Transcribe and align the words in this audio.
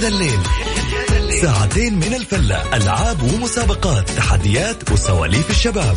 ذا 0.00 0.08
الليل. 0.08 0.40
ساعتين 1.42 1.94
من 1.94 2.14
الفلة 2.14 2.76
ألعاب 2.76 3.22
ومسابقات 3.22 4.10
تحديات 4.10 4.92
وسواليف 4.92 5.50
الشباب. 5.50 5.96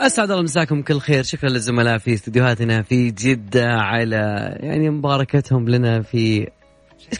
أسعد 0.00 0.30
الله 0.30 0.42
مساكم 0.42 0.82
كل 0.82 1.00
خير. 1.00 1.22
شكرا 1.22 1.48
للزملاء 1.50 1.98
في 1.98 2.14
استديوهاتنا 2.14 2.82
في 2.82 3.10
جدة 3.10 3.66
على 3.66 4.56
يعني 4.60 4.90
مباركتهم 4.90 5.68
لنا 5.68 6.02
في 6.02 6.48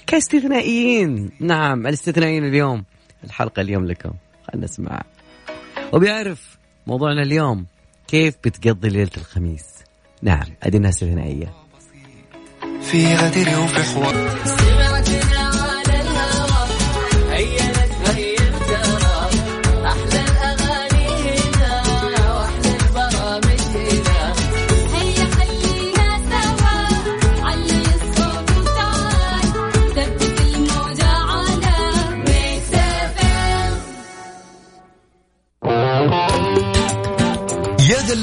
كاستثنائيين. 0.06 1.30
نعم 1.40 1.86
الاستثنائيين 1.86 2.44
اليوم. 2.44 2.84
الحلقة 3.24 3.62
اليوم 3.62 3.86
لكم. 3.86 4.12
خلنا 4.52 4.64
نسمع. 4.64 5.02
وبيعرف 5.92 6.58
موضوعنا 6.86 7.22
اليوم. 7.22 7.66
كيف 8.10 8.34
بتقضي 8.44 8.88
ليلة 8.88 9.10
الخميس؟ 9.16 9.64
نعم 10.22 10.46
ادينا 10.62 10.88
استثنائيه 10.88 11.52
في 12.82 13.14
غدر 13.14 13.60
وفي 13.60 13.82
حوار 13.82 14.14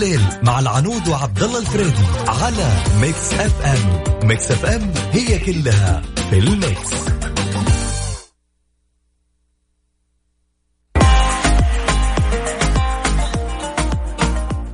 الليل 0.07 0.21
مع 0.43 0.59
العنود 0.59 1.07
وعبد 1.07 1.43
الله 1.43 1.59
الفريدي 1.59 2.05
على 2.27 2.69
Mix 3.01 3.33
FM. 3.33 4.27
Mix 4.27 4.51
FM 4.51 4.93
هي 5.11 5.39
كلها 5.39 6.01
في 6.29 6.39
ال 6.39 6.50
mix. 6.50 6.93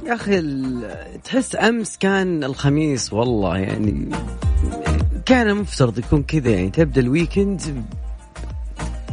يا 0.06 0.14
أخي 0.14 0.42
تحس 1.24 1.56
أمس 1.56 1.98
كان 1.98 2.44
الخميس 2.44 3.14
والله 3.14 3.58
يعني 3.58 4.10
كان 5.26 5.50
المفترض 5.50 6.00
يكون 6.00 6.24
كذا 6.24 6.50
يعني 6.50 6.70
تبدأ 6.70 7.02
ال 7.02 7.12
weekend 7.12 7.86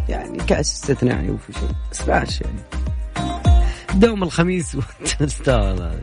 يعني 0.08 0.38
كأس 0.38 0.74
استثنائي 0.74 1.30
وفي 1.30 1.52
شيء 1.52 1.68
بس 1.92 2.40
يعني 2.40 2.79
دوم 3.94 4.22
الخميس 4.22 4.76
هذه. 5.48 6.00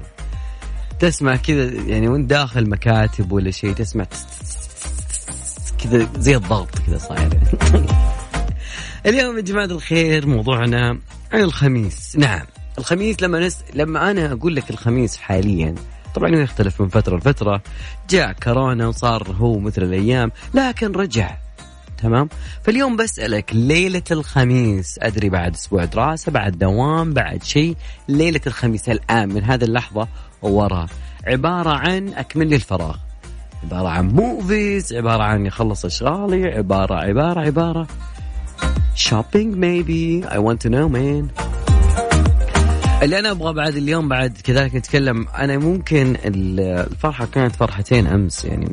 تسمع 0.99 1.35
كذا 1.35 1.63
يعني 1.65 2.07
وانت 2.07 2.29
داخل 2.29 2.69
مكاتب 2.69 3.31
ولا 3.31 3.51
شيء 3.51 3.73
تسمع 3.73 4.03
تس- 4.03 4.25
تس- 4.25 4.67
تس- 4.67 5.55
تس- 5.55 5.73
كذا 5.83 6.07
زي 6.17 6.35
الضغط 6.35 6.79
كذا 6.87 6.97
صاير. 6.97 7.29
اليوم 9.05 9.35
يا 9.37 9.41
جماعة 9.41 9.65
الخير 9.65 10.27
موضوعنا 10.27 10.97
عن 11.33 11.39
الخميس 11.39 12.15
نعم 12.15 12.45
الخميس 12.77 13.21
لما 13.21 13.39
نس... 13.39 13.57
لما 13.73 14.11
أنا 14.11 14.31
أقول 14.33 14.55
لك 14.55 14.69
الخميس 14.69 15.17
حاليا 15.17 15.75
طبعا 16.15 16.35
هو 16.35 16.39
يختلف 16.39 16.81
من 16.81 16.87
فترة 16.89 17.17
لفترة 17.17 17.61
جاء 18.09 18.31
كورونا 18.31 18.87
وصار 18.87 19.31
هو 19.31 19.59
مثل 19.59 19.83
الأيام 19.83 20.31
لكن 20.53 20.91
رجع 20.91 21.37
تمام؟ 21.97 22.29
فاليوم 22.63 22.95
بسألك 22.95 23.51
ليلة 23.53 24.03
الخميس 24.11 24.99
أدري 25.01 25.29
بعد 25.29 25.53
أسبوع 25.53 25.85
دراسة 25.85 26.31
بعد 26.31 26.57
دوام 26.59 27.13
بعد 27.13 27.43
شيء 27.43 27.75
ليلة 28.09 28.41
الخميس 28.47 28.89
الآن 28.89 29.29
من 29.33 29.43
هذه 29.43 29.63
اللحظة 29.63 30.07
وورا 30.41 30.85
عبارة 31.27 31.69
عن 31.69 32.13
أكمل 32.13 32.47
لي 32.49 32.55
الفراغ. 32.55 32.95
عبارة 33.63 33.87
عن 33.89 34.07
movies 34.07 34.93
عبارة 34.93 35.23
عن 35.23 35.45
يخلص 35.45 35.85
أشغالي 35.85 36.43
عبارة 36.47 36.95
عبارة 36.95 37.39
عبارة. 37.41 37.87
Shopping 38.95 39.49
maybe 39.55 40.25
I 40.25 40.37
want 40.39 40.59
to 40.65 40.69
know 40.69 40.89
man. 40.89 41.43
اللي 43.03 43.19
أنا 43.19 43.31
أبغى 43.31 43.53
بعد 43.53 43.75
اليوم 43.75 44.09
بعد 44.09 44.37
كذلك 44.43 44.75
نتكلم 44.75 45.27
أنا 45.37 45.57
ممكن 45.57 46.15
ال- 46.25 46.59
الفرحة 46.91 47.25
كانت 47.25 47.55
فرحتين 47.55 48.07
أمس 48.07 48.45
يعني 48.45 48.69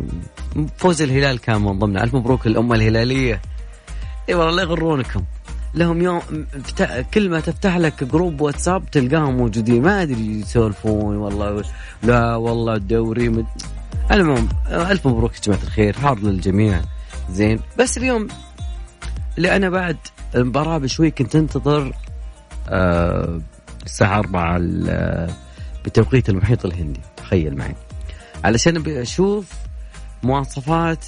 فوز 0.77 1.03
الهلال 1.03 1.39
كان 1.41 1.61
من 1.63 1.79
ضمنها 1.79 2.05
ألف 2.05 2.15
مبروك 2.15 2.47
للأمة 2.47 2.75
الهلالية. 2.75 3.41
إي 4.29 4.35
والله 4.35 4.53
لا 4.57 4.63
يغرونكم. 4.63 5.23
لهم 5.75 6.03
يوم 6.03 6.21
فت- 6.65 7.07
كل 7.15 7.31
ما 7.31 7.41
تفتح 7.41 7.77
لك 7.77 8.05
جروب 8.05 8.41
واتساب 8.41 8.91
تلقاهم 8.91 9.37
موجودين. 9.37 9.83
ما 9.83 10.03
أدري 10.03 10.41
يسولفون 10.41 11.17
والله 11.17 11.65
لا 12.03 12.37
والله 12.37 12.75
الدوري 12.75 13.29
مد... 13.29 13.47
المهم 14.13 14.49
ألف 14.69 15.07
مبروك 15.09 15.35
يا 15.35 15.41
جماعة 15.41 15.63
الخير. 15.63 15.97
حار 15.99 16.19
للجميع. 16.19 16.81
زين. 17.31 17.61
بس 17.79 17.99
اليوم 17.99 18.29
اللي 19.39 19.57
أنا 19.57 19.69
بعد 19.71 19.97
المباراة 20.35 20.79
بشوي 20.79 21.11
كنت 21.11 21.37
أنتظر 21.37 21.93
آه 22.69 23.41
الساعة 23.85 24.19
4 24.19 24.57
ال- 24.57 25.31
بتوقيت 25.85 26.29
المحيط 26.29 26.65
الهندي. 26.65 27.01
تخيل 27.17 27.57
معي. 27.57 27.75
علشان 28.45 28.83
أشوف 28.87 29.47
مواصفات 30.25 31.05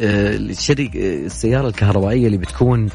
آه، 0.00 0.36
الشركة 0.36 0.98
آه، 0.98 1.26
السيارة 1.26 1.68
الكهربائية 1.68 2.26
اللي 2.26 2.38
بتكون 2.38 2.88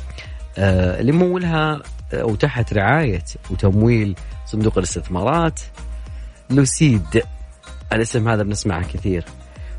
آه، 0.58 1.00
اللي 1.00 1.12
مولها 1.12 1.82
آه، 2.14 2.22
أو 2.22 2.36
تحت 2.36 2.74
رعاية 2.74 3.24
وتمويل 3.52 4.16
صندوق 4.46 4.78
الاستثمارات. 4.78 5.60
لوسيد 6.50 7.24
الاسم 7.94 8.28
هذا 8.28 8.44
بنسمعه 8.44 8.84
كثير. 8.94 9.26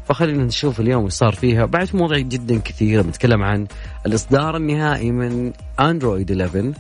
فخلينا 0.09 0.45
نشوف 0.45 0.81
اليوم 0.81 1.05
وش 1.05 1.13
صار 1.13 1.33
فيها. 1.33 1.65
بعد 1.65 1.89
مواضيع 1.97 2.19
جدا 2.19 2.61
كثيرة 2.65 3.03
بنتكلم 3.03 3.43
عن 3.43 3.67
الإصدار 4.07 4.57
النهائي 4.57 5.11
من 5.13 5.53
أندرويد 5.81 6.31
11 6.31 6.73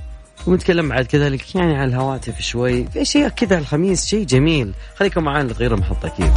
ونتكلم 0.46 0.88
بعد 0.88 1.04
كذلك 1.06 1.54
يعني 1.54 1.74
عن 1.74 1.88
الهواتف 1.88 2.40
شوي. 2.40 2.84
في 2.84 3.02
أشياء 3.02 3.28
كذا 3.28 3.58
الخميس 3.58 4.06
شيء 4.06 4.24
جميل. 4.26 4.72
خليكم 4.96 5.24
معنا 5.24 5.48
لتغيير 5.48 5.74
المحطة 5.74 6.06
أكيد. 6.06 6.32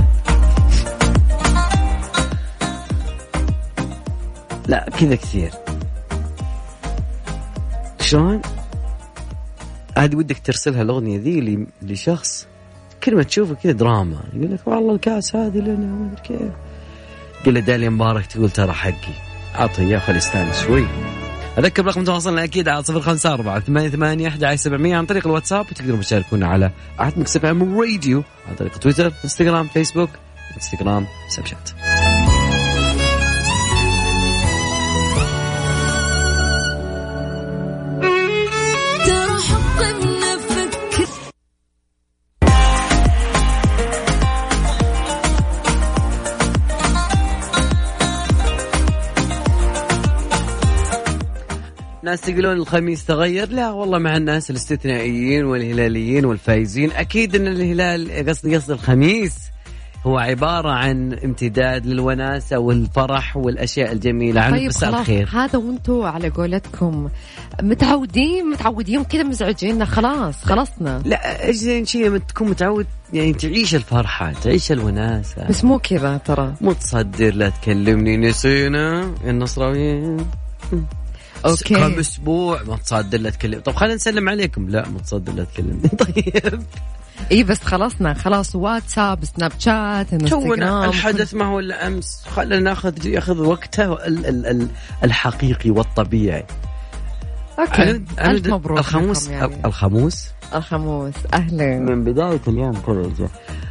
لا 4.67 4.89
كذا 4.99 5.15
كثير. 5.15 5.51
شلون؟ 8.01 8.41
هذه 9.97 10.15
ودك 10.15 10.37
ترسلها 10.37 10.81
الأغنية 10.81 11.19
ذي 11.19 11.67
لشخص 11.81 12.47
كل 13.03 13.15
ما 13.15 13.23
تشوفه 13.23 13.55
كذا 13.55 13.71
دراما. 13.71 14.23
يقول 14.33 14.51
لك 14.51 14.67
والله 14.67 14.95
الكاس 14.95 15.35
هذه 15.35 15.57
لنا 15.57 15.75
ما 15.75 16.11
أدري 16.11 16.21
كيف. 16.21 16.51
قل 17.45 17.53
له 17.53 17.59
داليا 17.59 17.89
مبارك 17.89 18.25
تقول 18.25 18.49
ترى 18.49 18.73
حقي. 18.73 19.13
اعطه 19.55 19.81
إياه 19.81 19.99
خليه 19.99 20.17
يستانس 20.17 20.61
شوي. 20.61 20.85
أذكر 21.57 21.85
رقم 21.85 22.03
تواصلنا 22.03 22.43
أكيد 22.43 22.67
على 22.67 22.83
صفر 22.83 23.01
خمسة 23.01 23.33
أربعة 23.33 23.59
ثمانية 23.59 23.89
ثمانية 23.89 24.27
أحد 24.27 24.55
سبعمية 24.55 24.95
عن 24.95 25.05
طريق 25.05 25.27
الواتساب 25.27 25.65
وتقدروا 25.71 26.01
تشاركونا 26.01 26.47
على 26.47 26.71
أحد 27.01 27.19
مكسب 27.19 27.45
إم 27.45 27.79
راديو 27.79 28.23
عن 28.49 28.55
طريق 28.55 28.77
تويتر 28.77 29.13
إنستغرام 29.23 29.67
فيسبوك 29.67 30.09
إنستغرام 30.55 31.07
سناب 31.29 31.47
شات. 31.47 31.69
ناس 52.03 52.21
تقولون 52.21 52.57
الخميس 52.57 53.05
تغير؟ 53.05 53.49
لا 53.49 53.71
والله 53.71 53.99
مع 53.99 54.17
الناس 54.17 54.49
الاستثنائيين 54.49 55.45
والهلاليين 55.45 56.25
والفايزين. 56.25 56.91
أكيد 56.91 57.35
إن 57.35 57.47
الهلال 57.47 58.29
قصدي 58.29 58.55
قصدي 58.55 58.73
الخميس 58.73 59.33
هو 60.05 60.17
عبارة 60.17 60.71
عن 60.71 61.13
امتداد 61.13 61.85
للوناسة 61.85 62.59
والفرح 62.59 63.37
والأشياء 63.37 63.91
الجميلة. 63.91 64.41
عن 64.41 64.51
طيب 64.51 64.67
مساء 64.67 64.89
الخير. 64.89 65.29
هذا 65.33 65.59
وأنتم 65.59 66.01
على 66.01 66.29
قولتكم. 66.29 67.09
متعودين 67.61 68.49
متعودين 68.49 69.03
كذا 69.03 69.23
مزعجيننا. 69.23 69.85
خلاص 69.85 70.43
خلصنا. 70.43 71.01
لا 71.05 71.45
إيش 71.45 71.55
زين 71.55 71.85
شيء 71.85 72.07
لما 72.07 72.17
تكون 72.17 72.49
متعود 72.49 72.87
يعني 73.13 73.33
تعيش 73.33 73.75
الفرحة 73.75 74.33
تعيش 74.33 74.71
الوناسة. 74.71 75.47
بس 75.49 75.63
مو 75.63 75.79
كذا 75.79 76.17
ترى. 76.17 76.53
متصدر 76.61 77.35
لا 77.35 77.49
تكلمني 77.49 78.17
نسينا 78.17 79.13
النصراويين. 79.25 80.17
أوكي. 81.45 81.75
كم 81.75 81.99
أسبوع 81.99 82.63
ما 82.63 82.77
تصدر 82.77 83.17
لا 83.19 83.29
تكلم. 83.29 83.59
طب 83.59 83.75
خلينا 83.75 83.95
نسلم 83.95 84.29
عليكم. 84.29 84.69
لا 84.69 84.89
ما 84.89 84.99
تصدر 84.99 85.33
لا 85.33 85.43
تكلمني 85.43 85.89
طيب. 86.05 86.63
إي 87.31 87.43
بس 87.43 87.61
خلصنا. 87.63 88.13
خلاص 88.13 88.55
واتساب 88.55 89.25
سناب 89.25 89.51
شات 89.59 90.15
تونا 90.15 90.53
إنستغرام 90.53 90.89
الحدث 90.89 91.33
ما 91.33 91.45
هو 91.45 91.59
إلا 91.59 91.87
أمس. 91.87 92.23
خلينا 92.35 92.59
ناخذ 92.59 93.05
ياخذ 93.05 93.37
وقته 93.45 93.93
ال 93.93 94.25
ال 94.25 94.45
ال 94.45 94.67
الحقيقي 95.03 95.69
والطبيعي. 95.69 96.45
Okay. 97.59 97.71
أنا- 97.99 98.19
الف 98.21 98.47
مبروك 98.47 98.79
الخموس؟ 98.79 99.27
يعني. 99.27 99.55
الخموس؟ 99.65 100.25
الخموس. 100.55 101.13
أهلا 101.33 101.79
من 101.79 102.03
بداية 102.03 102.41
اليوم 102.47 102.81
يجي. 102.87 103.27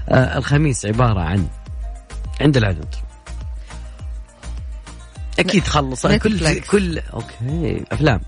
آه 0.08 0.38
الخميس 0.38 0.86
عبارة 0.86 1.20
عن 1.20 1.46
عند 2.40 2.56
العنود 2.56 2.94
أكيد 5.38 5.64
خلص. 5.64 6.06
كل. 6.06 6.60
كل 6.60 6.98
okay. 6.98 7.84
أفلام. 7.92 8.20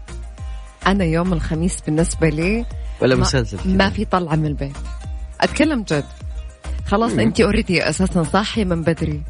أنا 0.86 1.04
يوم 1.04 1.32
الخميس 1.32 1.80
بالنسبة 1.86 2.28
لي 2.28 2.66
ولا 3.00 3.14
ما- 3.14 3.20
مسلسل 3.20 3.58
كذا؟ 3.58 3.72
ما 3.72 3.90
في 3.90 4.04
طلعة 4.04 4.34
من 4.36 4.46
البيت. 4.46 4.76
أتكلم 5.40 5.82
جد. 5.82 6.04
خلاص 6.86 7.12
انت 7.12 7.40
already 7.40 7.88
أساسا 7.88 8.22
صاحية 8.22 8.64
من 8.64 8.82
بدري. 8.82 9.22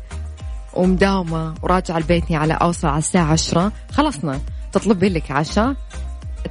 ومداومة 0.74 1.54
وراجعة 1.62 1.98
لبيتي 1.98 2.36
على 2.36 2.54
اوصل 2.54 2.88
على 2.88 2.98
الساعة 2.98 3.32
10 3.32 3.72
خلصنا. 3.92 4.40
تطلبي 4.72 5.08
لك 5.08 5.30
عشاء. 5.30 5.74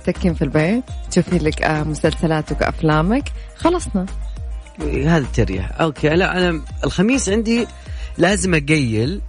تتكين 0.03 0.33
في 0.33 0.41
البيت. 0.41 0.83
تشوفي 1.11 1.37
لك 1.37 1.61
آه، 1.61 1.83
مسلسلاتك 1.83 2.61
وأفلامك. 2.61 3.23
خلصنا. 3.57 4.05
هذا 4.81 5.17
التريح. 5.17 5.81
Okay 5.81 6.09
لا 6.09 6.37
أنا 6.37 6.61
الخميس 6.83 7.29
عندي 7.29 7.67
لازم 8.17 8.55
أقيل. 8.55 9.21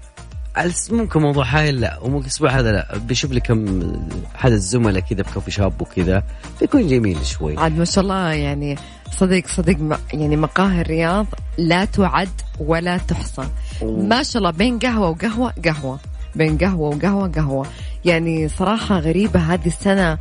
ممكن 0.91 1.21
موضوع 1.23 1.45
هايل 1.45 1.81
لا. 1.81 1.99
وممكن 2.03 2.25
الأسبوع 2.25 2.51
هذا 2.51 2.73
لا. 2.73 2.99
بشوف 2.99 3.31
لي 3.33 3.41
كم 3.41 3.93
حد 4.35 4.53
الزملاء 4.53 5.01
كذا 5.03 5.23
بكوفي 5.23 5.51
شوب 5.51 5.81
وكذا 5.83 6.23
بيكون 6.61 6.87
جميل 6.89 7.27
شوي. 7.27 7.59
عاد 7.59 7.79
ما 7.79 7.85
شاء 7.85 8.05
الله 8.05 8.33
يعني 8.33 8.77
صديق 9.12 9.47
صديق 9.47 9.79
م- 9.79 9.97
يعني 10.12 10.37
مقاهي 10.37 10.81
الرياض 10.81 11.27
لا 11.59 11.85
تعد 11.85 12.29
ولا 12.61 12.97
تحصى. 12.99 13.49
ما 13.83 14.23
شاء 14.23 14.39
الله 14.39 14.51
بين 14.51 14.79
قهوة 14.79 15.09
وقهوة 15.11 15.53
قهوة. 15.65 15.99
بين 16.35 16.59
قهوة 16.59 16.89
وقهوة 16.97 17.29
قهوة. 17.29 17.67
يعني 18.05 18.49
صراحة 18.49 18.99
غريبة 18.99 19.41
هذه 19.41 19.67
السنة 19.67 20.19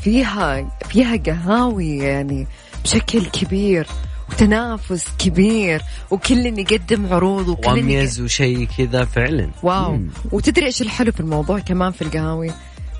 فيها 0.00 0.70
فيها 0.88 1.16
قهاوي 1.16 1.98
يعني 1.98 2.46
بشكل 2.84 3.26
كبير. 3.26 3.86
وتنافس 4.32 5.04
كبير 5.18 5.82
وكل 6.10 6.58
يقدم 6.58 7.12
عروض 7.12 7.48
وكل 7.48 7.68
واميز 7.68 8.20
وشيء 8.20 8.68
كذا 8.78 9.04
فعلا. 9.04 9.50
Wow. 9.62 9.92
مم. 9.92 10.08
وتدري 10.32 10.66
إيش 10.66 10.82
الحلو 10.82 11.12
في 11.12 11.20
الموضوع 11.20 11.58
كمان 11.58 11.92
في 11.92 12.02
القهاوي؟ 12.02 12.50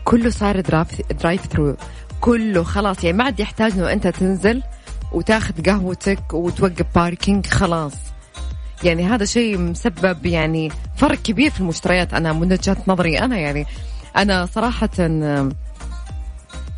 كله 0.04 0.30
صار 0.30 0.60
drive 0.60 0.88
drive 1.20 1.46
through 1.46 1.76
كله 2.20 2.62
خلاص 2.62 3.04
يعني 3.04 3.16
ما 3.16 3.24
عاد 3.24 3.40
يحتاج 3.40 3.72
إنه 3.72 3.92
أنت 3.92 4.06
تنزل 4.06 4.62
وتاخذ 5.12 5.62
قهوتك 5.66 6.34
وتوقف 6.34 6.86
parking 6.94 7.46
خلاص. 7.46 7.92
يعني 8.84 9.04
هذا 9.06 9.24
شيء 9.24 9.58
مسبب 9.58 10.26
يعني 10.26 10.70
فرق 10.96 11.18
كبير 11.22 11.50
في 11.50 11.60
المشتريات. 11.60 12.14
أنا 12.14 12.32
من 12.32 12.52
وجهة 12.52 12.76
نظري 12.86 13.18
أنا 13.18 13.38
يعني 13.38 13.66
أنا 14.16 14.46
صراحة 14.46 14.90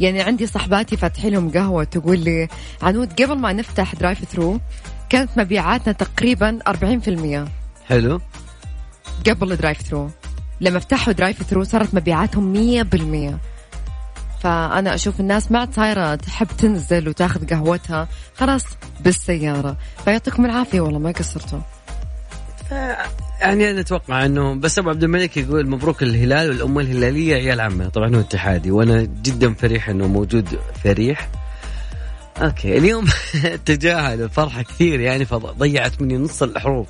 يعني 0.03 0.23
عندي 0.23 0.47
صحباتي 0.47 0.97
فاتحين 0.97 1.33
لهم 1.33 1.51
قهوة 1.51 1.85
تقول 1.85 2.19
لي 2.19 2.49
عنود 2.83 3.23
قبل 3.23 3.39
ما 3.39 3.53
نفتح 3.53 3.95
drive 3.95 4.25
through 4.25 4.61
كانت 5.09 5.31
مبيعاتنا 5.37 5.93
تقريبا 5.93 6.59
40% 6.69 7.49
حلو. 7.89 8.21
قبل 9.27 9.57
drive 9.57 9.83
through 9.83 10.11
لما 10.61 10.79
فتحوا 10.79 11.13
drive 11.13 11.43
through 11.43 11.65
صارت 11.65 11.95
مبيعاتهم 11.95 12.53
100% 13.35 13.39
فأنا 14.43 14.95
أشوف 14.95 15.21
الناس 15.21 15.53
ما 15.53 15.59
عاد 15.59 15.75
صايرة 15.75 16.15
تحب 16.15 16.47
تنزل 16.59 17.09
وتاخذ 17.09 17.47
قهوتها. 17.47 18.09
خلاص 18.37 18.65
بالسيارة. 19.01 19.77
فيعطيكم 20.05 20.45
العافية 20.45 20.81
والله 20.81 20.99
ما 20.99 21.11
قصرتوا. 21.11 21.61
يعني 23.43 23.71
أنا 23.71 23.81
أتوقع 23.81 24.25
إنه 24.25 24.55
بس 24.55 24.79
أبو 24.79 24.91
عبد 24.91 25.05
الملك 25.05 25.37
يقول 25.37 25.69
مبروك 25.69 26.03
الهلال 26.03 26.51
والأمة 26.51 26.81
الهلالية 26.81 27.35
عيال 27.35 27.61
عمه 27.61 27.89
طبعا 27.89 28.17
هو 28.17 28.21
اتحادي 28.21 28.71
وأنا 28.71 29.03
جدا 29.03 29.55
فريح 29.55 29.89
إنه 29.89 30.07
موجود 30.07 30.59
فريح. 30.85 31.29
أوكي 32.43 32.79
اليوم 32.79 33.05
تجاهل 33.67 34.23
الفرحة 34.23 34.63
كثير 34.63 35.01
يعني 35.01 35.25
فضيعت 35.25 36.03
مني 36.03 36.17
نص 36.17 36.43
الحروف. 36.43 36.87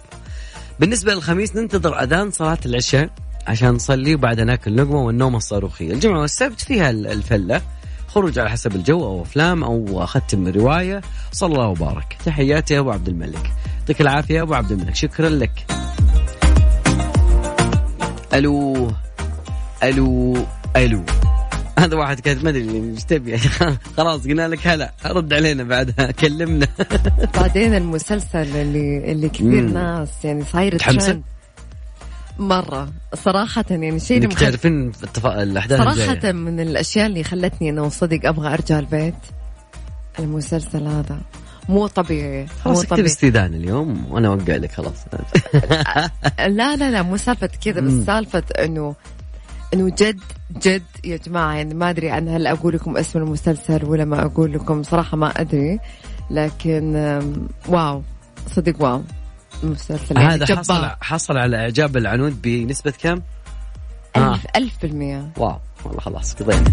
بالنسبة 0.80 1.14
للخميس 1.14 1.56
ننتظر 1.56 2.02
أذان 2.02 2.30
صلاة 2.30 2.58
العشاء 2.66 3.10
عشان 3.46 3.68
نصلي 3.68 4.14
وبعدها 4.14 4.44
ناكل 4.44 4.76
لقمه 4.76 5.02
والنومه 5.02 5.36
الصاروخية. 5.36 5.92
الجمعة 5.92 6.20
والسبت 6.20 6.60
فيها 6.60 6.90
الفلة. 6.90 7.62
خروج 8.08 8.38
على 8.38 8.50
حسب 8.50 8.76
الجو 8.76 9.04
أو 9.04 9.22
أفلام 9.22 9.64
أو 9.64 10.04
أختم 10.04 10.48
رواية. 10.48 11.00
صلى 11.32 11.54
الله 11.54 11.68
وبارك. 11.68 12.16
تحياتي 12.24 12.74
يا 12.74 12.80
أبو 12.80 12.90
عبد 12.90 13.08
الملك. 13.08 13.50
يعطيك 13.78 14.00
العافية 14.00 14.42
أبو 14.42 14.54
عبد 14.54 14.72
الملك. 14.72 14.94
شكرا 14.94 15.28
لك. 15.28 15.81
ألو 18.34 18.92
ألو 19.82 20.36
ألو. 20.76 21.04
هذا 21.78 21.96
واحد 21.96 22.20
كانت 22.20 22.44
ما 22.44 22.50
أدري 22.50 22.92
إيش 22.92 23.04
تبي. 23.04 23.38
خلاص 23.96 24.26
قلنا 24.26 24.48
لك 24.48 24.66
هلا. 24.66 24.92
رد 25.06 25.32
علينا 25.32 25.62
بعدها 25.62 26.10
كلمنا. 26.10 26.68
بعدين 27.36 27.74
المسلسل 27.74 28.56
اللي 28.56 29.12
اللي 29.12 29.28
كثير 29.28 29.62
مم. 29.62 29.72
ناس 29.74 30.08
يعني 30.24 30.44
صاير 30.44 30.74
متحمسة؟ 30.74 31.06
ترند. 31.06 31.22
مرة. 32.38 32.92
صراحة 33.14 33.64
يعني 33.70 34.00
شيء 34.00 34.16
اللي 34.16 34.34
تعرفين 34.34 34.92
الجاية. 35.24 35.78
صراحة 35.78 36.32
من 36.32 36.60
الأشياء 36.60 37.06
اللي 37.06 37.24
خلتني 37.24 37.70
أنه 37.70 37.88
صدق 37.88 38.28
أبغى 38.28 38.52
أرجع 38.52 38.78
البيت. 38.78 39.14
المسلسل 40.18 40.86
هذا. 40.86 41.20
مو 41.68 41.86
طبيعي 41.86 42.46
خلاص 42.46 42.82
اكتب 42.82 43.04
استئذان 43.04 43.54
اليوم 43.54 44.06
وأنا 44.10 44.28
اوقع 44.28 44.56
لك 44.56 44.72
خلاص 44.72 44.94
لا 46.38 46.76
لا 46.76 46.90
لا 46.90 47.02
مو 47.02 47.16
سالفة 47.16 47.46
كذا. 47.46 47.80
بس 47.80 48.06
سالفة 48.06 48.42
إنه 48.58 48.94
إنه 49.74 49.88
جد 49.98 50.20
جد 50.58 50.82
يا 51.04 51.16
جماعة 51.16 51.54
يعني 51.54 51.74
ما 51.74 51.90
أدري 51.90 52.12
أنا 52.12 52.36
هل 52.36 52.46
أقول 52.46 52.74
لكم 52.74 52.96
اسم 52.96 53.18
المسلسل 53.18 53.84
ولا 53.84 54.04
ما 54.04 54.24
أقول 54.24 54.52
لكم 54.52 54.82
صراحة 54.82 55.16
ما 55.16 55.40
أدري 55.40 55.80
لكن 56.30 56.96
wow 57.68 58.02
صدق 58.46 58.82
wow 58.82 59.02
المسلسل 59.62 60.16
يعني 60.16 60.34
هذا 60.34 60.56
حصل 60.56 60.74
جبار 60.74 60.96
حصل 61.00 61.36
على 61.36 61.56
إعجاب 61.56 61.96
العنود 61.96 62.42
بنسبة 62.42 62.92
كم؟ 63.02 63.20
آه. 64.16 64.34
ألف 64.34 64.46
ألف 64.56 64.82
بالمية 64.82 65.30
Wow 65.36 65.58
والله 65.84 66.00
خلاص 66.00 66.34
قضينا 66.34 66.72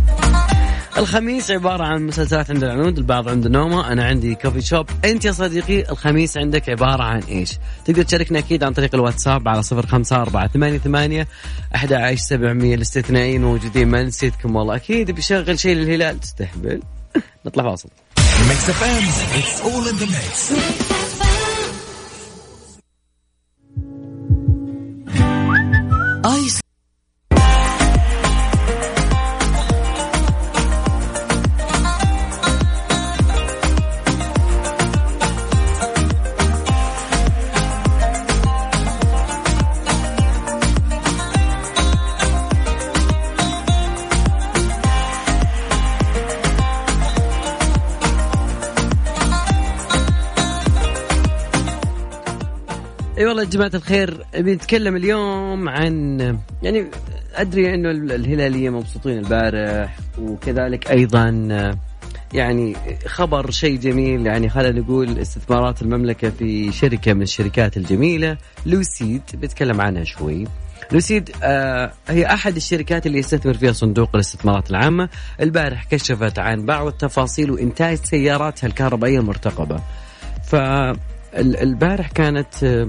الخميس 0.97 1.51
عبارة 1.51 1.83
عن 1.83 2.05
مسلسلات 2.05 2.51
عند 2.51 2.63
العنود 2.63 2.97
البعض 2.97 3.29
عنده 3.29 3.49
نومة 3.49 3.91
أنا 3.91 4.03
عندي 4.03 4.35
coffee 4.35 4.61
shop 4.61 4.89
أنت 5.05 5.25
يا 5.25 5.31
صديقي 5.31 5.91
الخميس 5.91 6.37
عندك 6.37 6.69
عبارة 6.69 7.03
عن 7.03 7.19
إيش؟ 7.19 7.57
تقدر 7.85 8.03
تشاركنا 8.03 8.39
أكيد 8.39 8.63
عن 8.63 8.73
طريق 8.73 8.95
الواتساب 8.95 9.47
على 9.47 9.63
صفر 9.63 9.85
خمسة 9.85 10.21
أربعة 10.21 10.47
ثمانية 10.47 10.77
ثمانية 10.77 11.27
أحد 11.75 11.93
عشر 11.93 12.21
سبعمية 12.21 12.75
الاستثنائيين 12.75 13.41
موجودين 13.41 13.87
ما 13.87 14.03
نسيتكم 14.03 14.55
والله. 14.55 14.75
أكيد 14.75 15.11
بيشغل 15.11 15.59
شيء 15.59 15.75
للهلال 15.75 16.19
تستهبل. 16.19 16.81
نطلع 17.45 17.63
فاصل. 17.63 17.89
والله 53.39 53.51
يا 53.51 53.57
جماعة 53.57 53.71
الخير 53.75 54.25
بنتكلم 54.37 54.95
اليوم 54.95 55.69
عن 55.69 56.19
يعني 56.63 56.85
أدري 57.35 57.73
إنه 57.73 57.91
الهلالية 57.91 58.69
مبسوطين 58.69 59.17
البارح 59.17 59.97
وكذلك 60.21 60.91
أيضا 60.91 61.29
يعني 62.33 62.75
خبر 63.05 63.51
شيء 63.51 63.79
جميل 63.79 64.25
يعني 64.25 64.49
خلينا 64.49 64.79
نقول 64.79 65.19
استثمارات 65.19 65.81
المملكة 65.81 66.29
في 66.29 66.71
شركة 66.71 67.13
من 67.13 67.21
الشركات 67.21 67.77
الجميلة 67.77 68.37
لوسيد 68.65 69.21
بتكلم 69.33 69.81
عنها 69.81 70.03
شوي. 70.03 70.47
لوسيد 70.91 71.29
آه 71.43 71.91
هي 72.07 72.25
أحد 72.25 72.55
الشركات 72.55 73.07
اللي 73.07 73.19
يستثمر 73.19 73.53
فيها 73.53 73.71
صندوق 73.71 74.09
الاستثمارات 74.13 74.69
العامة. 74.69 75.09
البارح 75.41 75.83
كشفت 75.83 76.39
عن 76.39 76.65
بعض 76.65 76.87
التفاصيل 76.87 77.51
وإنتاج 77.51 77.97
سياراتها 77.97 78.67
الكهربائية 78.67 79.19
المرتقبة. 79.19 79.79
فالبارح 80.43 82.07
كانت 82.11 82.63
آه، 82.63 82.87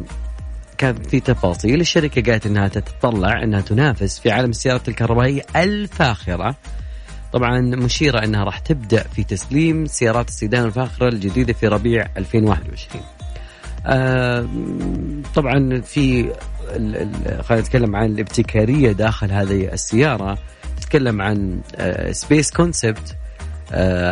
كان 0.81 0.95
في 0.95 1.21
تفاصيل. 1.21 1.81
الشركة 1.81 2.33
قالت 2.33 2.47
أنها 2.47 2.69
تتطلع 2.69 3.43
أنها 3.43 3.61
تنافس 3.61 4.19
في 4.19 4.31
عالم 4.31 4.51
السيارات 4.51 4.89
الكهربائية 4.89 5.43
الفاخرة. 5.57 6.57
طبعا 7.33 7.61
مشيرة 7.61 8.25
أنها 8.25 8.45
راح 8.45 8.59
تبدأ 8.59 9.03
في 9.03 9.25
تسليم 9.25 9.87
سيارات 9.87 10.29
السيدان 10.29 10.65
الفاخرة 10.65 11.09
الجديدة 11.09 11.53
في 11.53 11.69
ربيع 11.69 12.07
2021 12.17 13.05
آه، 13.87 14.49
طبعا 15.35 15.81
في 15.81 16.33
خلينا 17.43 17.63
نتكلم 17.63 17.97
عن 17.97 18.07
الابتكارية 18.07 18.93
داخل 18.93 19.33
هذه 19.33 19.73
السيارة. 19.73 20.39
نتكلم 20.79 21.23
عن 21.23 21.61
space 22.11 22.51
concept 22.51 22.99
آه، 22.99 23.20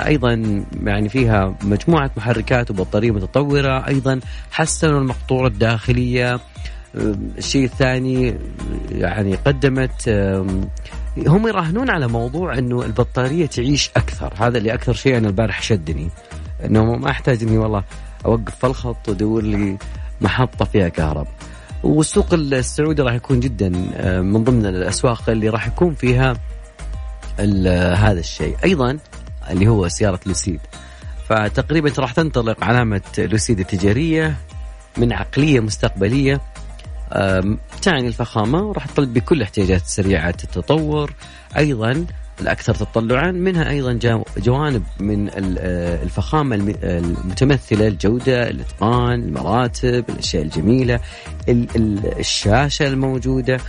أيضا 0.06 0.64
يعني 0.84 1.08
فيها 1.08 1.54
مجموعة 1.62 2.10
محركات 2.16 2.70
وبطارية 2.70 3.10
متطورة 3.10 3.86
أيضا 3.86 4.20
حسنوا 4.50 5.00
المقطوره 5.00 5.46
الداخلية. 5.46 6.34
آه، 6.34 6.40
الشيء 7.38 7.64
الثاني 7.64 8.34
يعني 8.90 9.34
قدمت 9.34 10.08
آم، 10.08 10.68
هم 11.26 11.48
يراهنون 11.48 11.90
على 11.90 12.08
موضوع 12.08 12.58
إنه 12.58 12.82
البطارية 12.82 13.46
تعيش 13.46 13.90
أكثر. 13.96 14.32
هذا 14.38 14.58
اللي 14.58 14.74
أكثر 14.74 14.92
شيء 14.92 15.16
أنا 15.18 15.28
البارح 15.28 15.62
شدني 15.62 16.08
إنه 16.64 16.84
ما 16.84 17.10
أحتاج 17.10 17.42
إني 17.42 17.58
والله 17.58 17.84
أوقف 18.26 18.54
في 18.54 18.66
الخط 18.66 19.08
وأدور 19.08 19.42
لي 19.42 19.78
محطة 20.20 20.64
فيها 20.64 20.88
كهرب. 20.88 21.26
والسوق 21.82 22.34
السعودي 22.34 23.02
راح 23.02 23.14
يكون 23.14 23.40
جدا 23.40 23.72
آه، 23.96 24.20
من 24.20 24.44
ضمن 24.44 24.66
الأسواق 24.66 25.30
اللي 25.30 25.48
راح 25.48 25.66
يكون 25.66 25.94
فيها 25.94 26.36
هذا 27.94 28.20
الشيء. 28.20 28.56
أيضا 28.64 28.98
اللي 29.50 29.68
هو 29.68 29.88
سيارة 29.88 30.20
لوسيد. 30.26 30.60
فتقريبا 31.28 31.92
راح 31.98 32.12
تنطلق 32.12 32.64
علامة 32.64 33.00
لوسيد 33.18 33.60
التجارية 33.60 34.36
من 34.96 35.12
عقلية 35.12 35.60
مستقبلية 35.60 36.40
آم، 37.12 37.58
تعني 37.82 38.08
الفخامة 38.08 38.62
وراح 38.62 38.86
تطلب 38.86 39.14
بكل 39.14 39.42
احتياجات 39.42 39.82
سريعة 39.86 40.34
التطور. 40.44 41.12
أيضا 41.56 42.06
الأكثر 42.40 42.74
تطلعا 42.74 43.30
منها 43.30 43.70
أيضا 43.70 43.92
جو- 43.92 44.24
جوانب 44.38 44.82
من 45.00 45.28
آه، 45.58 46.02
الفخامة 46.02 46.56
الم- 46.56 46.74
المتمثلة 46.82 47.88
الجودة 47.88 48.50
الاتقان 48.50 49.22
المراتب 49.22 50.04
الأشياء 50.08 50.42
الجميلة 50.42 51.00
ال- 51.48 51.68
ال- 51.76 52.18
الشاشة 52.18 52.86
الموجودة. 52.86 53.60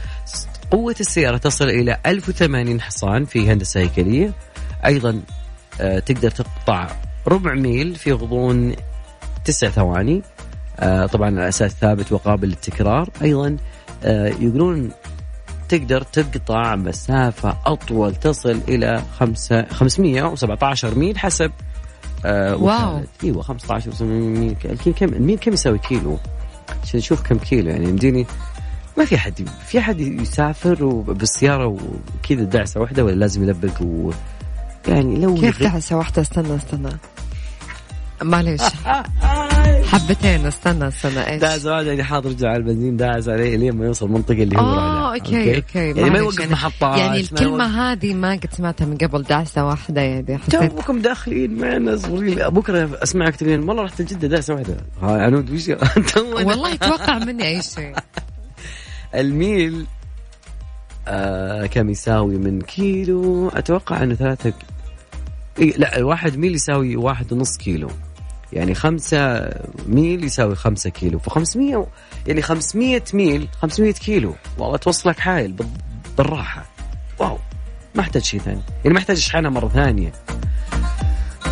قوة 0.72 0.96
السيارة 1.00 1.38
تصل 1.38 1.70
إلى 1.70 1.98
1080 2.06 2.82
حصان 2.82 3.26
في 3.26 3.52
هندسة 3.52 3.80
هيكلية. 3.80 4.34
أيضا 4.86 5.10
آه، 5.10 5.39
تقدر 5.80 6.32
تقطع 6.32 6.88
ربع 7.28 7.54
ميل 7.54 7.96
في 7.96 8.12
غضون 8.12 8.76
تسع 9.46 9.70
ثواني. 9.70 10.22
آه، 10.80 11.06
طبعا 11.06 11.28
على 11.28 11.48
أساس 11.48 11.72
ثابت 11.72 12.12
وقابل 12.12 12.48
للتكرار. 12.48 13.10
أيضا 13.22 13.58
آه، 14.04 14.28
يقولون 14.28 14.92
تقدر 15.70 16.02
تقطع 16.02 16.76
مسافة 16.76 17.58
أطول 17.66 18.16
تصل 18.16 18.60
إلى 18.68 19.04
خمسة 19.20 19.66
517 19.66 20.96
ميل 20.96 21.18
حسب 21.20 21.52
آه 22.26 22.56
واو. 22.56 23.02
إيوه 23.24 23.42
15 23.42 23.92
و 24.02 24.06
ميل. 24.06 24.56
كم؟ 25.00 25.08
الميل 25.08 25.38
كم 25.38 25.54
يساوي 25.54 25.78
كيلو؟ 25.78 26.18
عشان 26.84 26.98
نشوف 26.98 27.22
كم 27.22 27.38
كيلو 27.38 27.70
يعني 27.70 27.90
يمديني. 27.90 28.26
ما 28.98 29.06
في 29.06 29.18
حد 29.18 29.50
في 29.66 29.82
حد 29.82 30.00
يسافر 30.00 30.86
بالسيارة 30.86 31.68
وكذا 31.68 32.44
دعسة 32.44 32.82
واحدة 32.82 33.04
ولا 33.04 33.16
لازم 33.16 33.44
يلبق 33.44 33.82
و 33.82 34.12
يعني 34.88 35.20
لو 35.20 35.36
كيف 35.36 35.64
دعسة 35.64 35.98
واحدة 35.98 36.22
استنى 36.22 36.56
استنى. 36.56 36.90
معليش. 38.24 38.62
حبتين 39.86 40.46
استنى 40.46 40.88
استنى 40.88 41.28
إيش؟ 41.30 41.42
داعس 41.42 41.66
واحد 41.66 41.86
يعني 41.86 42.04
حاط 42.04 42.26
رجله 42.26 42.50
على 42.50 42.58
البنزين 42.58 42.98
داعس 42.98 43.30
عليه 43.30 43.58
لين 43.58 43.76
ما 43.76 43.86
يوصل 43.86 44.06
المنطقة 44.06 44.44
اللي 44.44 44.58
هو 44.58 44.62
آه 44.62 44.76
لها. 44.76 45.14
أوكي 45.16 45.56
أوكي؟ 45.56 45.80
يعني 46.00 46.10
ما 46.10 46.18
يوقف 46.18 46.40
يعني- 46.40 46.52
محطات 46.52 46.98
يعني 47.00 47.20
الكلمة 47.20 47.92
هذه 47.92 48.14
ما 48.14 48.32
قد 48.32 48.50
سمعتها 48.54 48.86
من 48.86 48.98
قبل 48.98 49.24
دعسة 49.24 49.66
واحدة 49.66 50.02
يعني 50.02 50.38
حسيت. 50.38 50.56
توكم 50.72 51.00
داخلين 51.02 51.58
معنا 51.60 51.96
صغيرين. 51.98 52.50
بكرة 52.50 52.90
أسمعك 53.04 53.36
تقولين 53.36 53.64
والله 53.70 53.84
رحت 53.84 54.02
جده 54.02 54.28
دعسه 54.28 54.54
واحدة. 54.54 54.78
ها 55.02 55.22
عنود 55.22 55.50
وش 55.52 55.66
تو- 56.14 56.36
والله 56.36 56.70
يتوقع 56.74 57.18
مني 57.20 57.48
أي 57.48 57.62
شيء. 57.62 57.94
الميل 59.16 59.86
آه 61.08 61.66
كم 61.66 61.90
يساوي 61.90 62.38
من 62.38 62.62
كيلو؟ 62.62 63.50
أتوقع 63.50 64.04
إنه 64.04 64.16
ثلاثة 64.16 64.54
لا 65.58 65.98
الواحد 65.98 66.38
ميل 66.38 66.56
يساوي 66.56 66.96
واحد 66.96 67.34
ونص 67.34 67.58
كيلو. 67.58 67.90
يعني 68.54 68.76
خمسة 68.76 69.50
ميل 69.88 70.24
يساوي 70.24 70.56
خمسة 70.56 70.90
كيلو. 70.90 71.20
فخمسمية 71.20 71.88
يعني 72.28 72.42
خمسمية 72.42 73.04
ميل 73.14 73.48
خمسمية 73.62 73.92
كيلو. 73.92 74.36
والله 74.58 74.78
توصلك 74.78 75.20
حايل 75.20 75.52
بال- 75.52 75.68
بالراحة. 76.18 76.66
واو 77.20 77.38
ما 77.96 78.02
احتاج 78.02 78.24
شيء 78.24 78.40
ثاني. 78.40 78.62
يعني 78.84 78.94
ما 78.94 79.00
احتاج 79.00 79.18
اشحنها 79.18 79.50
مرة 79.50 79.68
ثانية. 79.68 80.12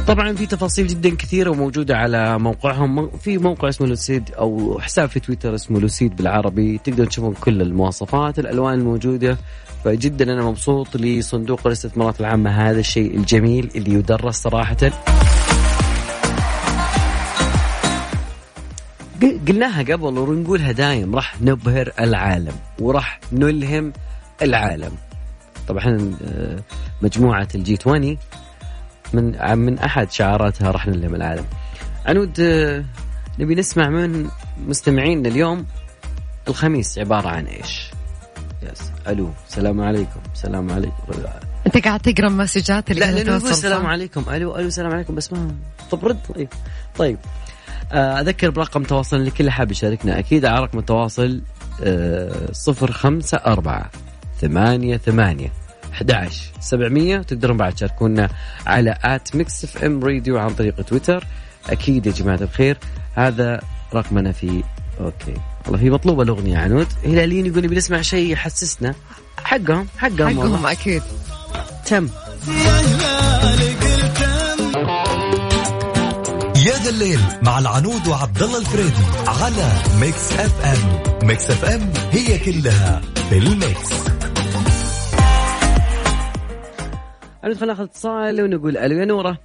طبعا 0.08 0.34
في 0.34 0.46
تفاصيل 0.46 0.88
جدا 0.88 1.16
كثيرة 1.16 1.50
وموجودة 1.50 1.98
على 1.98 2.40
موقعهم. 2.40 3.10
في 3.10 3.38
موقع 3.38 3.70
اسمه 3.70 3.88
لوسيد 3.88 4.32
أو 4.32 4.80
حساب 4.80 5.10
في 5.10 5.20
تويتر 5.20 5.56
اسمه 5.56 5.80
لوسيد 5.80 6.16
بالعربي. 6.16 6.78
تقدرون 6.78 7.10
تشوفون 7.10 7.34
كل 7.34 7.62
المواصفات 7.62 8.40
الألوان 8.40 8.74
الموجودة. 8.80 9.38
فجدا 9.84 10.34
أنا 10.34 10.44
مبسوط 10.46 10.98
لصندوق 10.98 11.68
الاستثمارات 11.68 12.20
العامة 12.20 12.50
هذا 12.50 12.80
الشيء 12.80 13.16
الجميل 13.18 13.72
اللي 13.76 13.94
يدرس 13.94 14.36
صراحة. 14.36 14.92
قلناها 19.48 19.82
قبل 19.82 20.04
ونقولها 20.20 20.72
دايم 20.72 21.16
راح 21.16 21.42
نبهر 21.42 21.92
العالم 22.00 22.54
وراح 22.80 23.20
نلهم 23.32 23.94
العالم. 24.42 24.92
طبعا 25.68 26.16
آه، 26.28 26.60
مجموعة 27.02 27.48
الجي 27.56 27.78
20 27.82 28.18
من 29.14 29.58
من 29.58 29.80
أحد 29.80 30.12
شعاراتها 30.12 30.72
راح 30.72 30.88
نلهم 30.88 31.16
العالم. 31.16 31.46
عنود 32.06 32.40
آه، 32.40 32.84
نبي 33.40 33.56
نسمع 33.56 33.90
من 33.90 34.28
مستمعينا 34.68 35.30
اليوم. 35.30 35.66
الخميس 36.48 37.00
عبارة 37.00 37.28
عن 37.28 37.46
إيش؟ 37.46 37.92
يس. 38.64 38.92
ألو 39.08 39.30
السلام 39.50 39.82
عليكم. 39.82 40.20
السلام 40.34 40.72
عليكم. 40.72 41.04
أنت 41.68 41.78
قاعد 41.78 42.00
تقرأ 42.00 42.30
مسجات 42.30 42.92
اللي 42.92 43.06
لا 43.06 43.12
لأنه 43.12 43.40
توصل، 43.40 43.50
السلام؟ 43.50 43.86
عليكم. 43.86 44.24
ألو 44.30 44.56
ألو 44.56 44.68
السلام 44.68 44.92
عليكم. 44.94 45.16
بس 45.16 45.34
ما 45.34 45.56
طب 45.92 46.06
رد. 46.06 46.20
طيب. 46.36 46.50
طيب. 46.98 47.18
آه، 47.92 48.20
أذكر 48.20 48.50
برقم 48.50 48.84
تواصل 48.84 49.26
لكل 49.26 49.50
حاب 49.50 49.72
يشاركنا. 49.72 50.20
أكيد 50.20 50.46
على 50.46 50.64
رقم 50.64 50.80
التواصل 50.80 51.42
آه، 51.84 52.52
صفر 52.52 52.92
خمسة 52.92 53.38
أربعة 53.38 53.90
ثمانية 54.42 54.98
ثمانية. 54.98 55.52
11 55.98 56.52
700 56.60 57.18
تقدرون 57.18 57.58
بعد 57.58 57.74
تشاركونا 57.74 58.30
على 58.68 58.98
at 59.04 59.36
Mix 59.36 59.64
FM 59.64 60.04
Radio 60.04 60.38
عن 60.38 60.50
طريق 60.50 60.82
تويتر. 60.82 61.24
أكيد 61.70 62.06
يا 62.06 62.12
جماعة 62.12 62.40
الخير 62.42 62.78
هذا 63.16 63.62
رقمنا 63.94 64.32
في 64.32 64.64
أوكي. 65.00 65.34
والله 65.66 65.80
في 65.80 65.90
مطلوبة 65.90 66.24
الأغنية 66.24 66.58
عنود. 66.58 66.88
هلاليين 67.06 67.46
يقول 67.46 67.64
نبي 67.64 67.76
نسمع 67.76 68.02
شيء 68.02 68.32
يحسسنا. 68.32 68.96
حقهم 69.44 69.88
حقهم 69.98 70.38
والله. 70.38 70.58
حقهم 70.58 70.66
أكيد. 70.66 71.02
تم. 71.86 72.10
يا 76.66 76.78
ذا 76.84 76.90
الليل 76.90 77.20
مع 77.42 77.60
العنود 77.60 78.08
وعبد 78.08 78.44
الله 78.44 78.60
الفريدي 78.60 79.04
على 79.28 79.72
Mix 80.02 80.32
FM. 80.32 81.28
Mix 81.28 81.52
FM 81.52 81.94
هي 82.12 82.40
كلها 82.40 83.02
في 83.30 83.38
ال 83.38 83.53
mix. 83.53 84.17
خلينا 87.44 87.66
ناخذ 87.66 87.84
اتصال 87.84 88.42
ونقول 88.42 88.78
ألو 88.78 89.00
يا 89.00 89.06
نورة. 89.06 89.38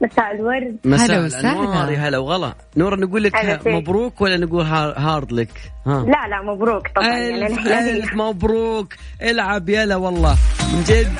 مساء 0.00 0.32
الورد. 0.34 0.76
مساء 0.84 1.06
هلا 1.16 1.24
وسهلا. 1.24 1.52
الأنوار. 1.52 1.92
يا 1.92 1.98
هلا 1.98 2.18
وغلا. 2.18 2.54
نورة 2.76 2.96
نقول 2.96 3.22
لك. 3.22 3.66
مبروك 3.66 4.20
ولا 4.20 4.36
نقول 4.36 4.62
har- 4.64 4.98
hard 4.98 5.32
luck؟ 5.32 5.48
ها. 5.86 6.04
لا 6.04 6.28
لا 6.28 6.42
مبروك 6.42 6.88
طبعا 6.96 7.06
يعني 7.08 7.46
ألف 7.46 7.58
الحين 7.58 7.96
ألف 7.96 8.14
مبروك. 8.14 8.94
العب 9.22 9.68
يلا 9.68 9.96
والله. 9.96 10.36
من 10.74 10.82
جد. 10.82 11.12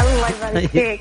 الله 0.00 0.28
يبارك 0.50 0.68
فيك. 0.70 1.00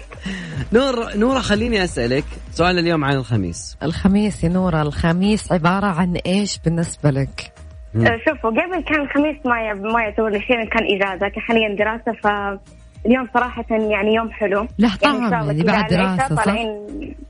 نور 0.74 1.16
نورة 1.18 1.40
خليني 1.40 1.84
أسألك 1.84 2.26
سؤال 2.52 2.80
اليوم 2.80 3.04
عن 3.04 3.16
الخميس. 3.16 3.78
الخميس 3.84 4.44
يا 4.44 4.50
نورة. 4.50 4.82
الخميس 4.82 5.52
عبارة 5.52 5.86
عن 5.88 6.16
إيش 6.26 6.60
بالنسبة 6.66 7.10
لك؟ 7.12 7.52
شوفوا 8.28 8.50
قبل 8.50 8.84
كان 8.88 9.02
الخميس 9.02 9.36
ما 9.46 9.74
ما 9.74 10.02
يعتبر 10.02 10.30
لي 10.30 10.40
شيء 10.42 10.70
كان 10.70 10.84
إجازة 10.96 11.28
كان 11.30 11.42
حاليا 11.42 11.76
دراسة 11.76 12.60
فاليوم 13.04 13.28
صراحة 13.34 13.66
يعني 13.70 14.14
يوم 14.14 14.32
حلو. 14.32 14.68
له 14.80 14.96
طعم 14.96 15.30
شاء 15.30 15.40
الله 15.42 15.52
يعني 15.52 15.64
كذا 15.64 15.72
بعد 15.72 15.90
دراسة 15.90 16.36
صح؟ 16.36 16.44
طالعين. 16.44 16.70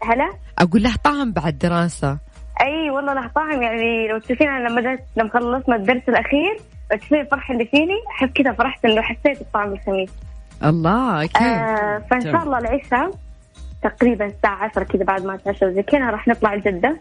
هلا؟ 0.04 0.30
أقول 0.60 0.84
له 0.84 0.94
طعم 1.04 1.32
بعد 1.32 1.58
دراسة. 1.58 2.18
أي 2.62 2.90
والله 2.90 3.14
له 3.14 3.28
طعم 3.36 3.62
يعني 3.62 4.08
لو 4.08 4.20
تشوفين 4.20 4.48
أنا 4.50 4.70
لما 4.70 4.98
لما 5.18 5.30
خلصنا 5.30 5.76
الدرس 5.76 6.02
الأخير 6.10 6.58
لو 6.92 6.98
تشوفين 6.98 7.20
الفرحه 7.20 7.54
اللي 7.54 7.66
فيني 7.66 7.94
أحس 8.16 8.30
كذا 8.36 8.54
فرحت 8.54 8.86
إنه 8.86 9.02
حسيت 9.02 9.44
بطعم 9.50 9.74
الخميس. 9.74 10.10
الله 10.66 11.24
أكيد. 11.24 11.42
آه 11.48 12.02
فإن. 12.12 12.22
شاء 12.22 12.44
الله 12.44 12.58
العشاء 12.58 13.12
تقريبا 13.84 14.26
الساعة 14.26 14.64
10 14.66 14.84
كذا 14.84 15.04
بعد 15.04 15.26
ما 15.26 15.36
اتعشى 15.36 15.74
زي 15.74 15.84
كذا 15.84 16.10
راح 16.10 16.28
نطلع 16.28 16.56
لجده 16.56 16.98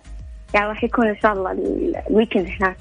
يعني 0.54 0.66
راح 0.66 0.84
يكون 0.84 1.06
إن 1.08 1.16
شاء 1.22 1.32
الله 1.32 1.52
ال- 1.52 1.96
ال 2.10 2.15
weekend 2.15 2.46
هناك. 2.60 2.76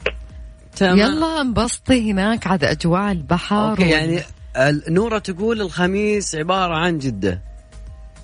تمام. 0.75 0.97
يلا 0.97 1.41
انبسطي 1.41 2.11
هناك 2.11 2.47
عاد 2.47 2.63
أجواء 2.63 3.11
البحر 3.11 3.69
أوكي 3.69 3.83
و- 3.83 3.87
يعني 3.87 4.19
نورة 4.89 5.17
تقول 5.17 5.61
الخميس 5.61 6.35
عبارة 6.35 6.75
عن 6.75 6.97
جدة 6.97 7.41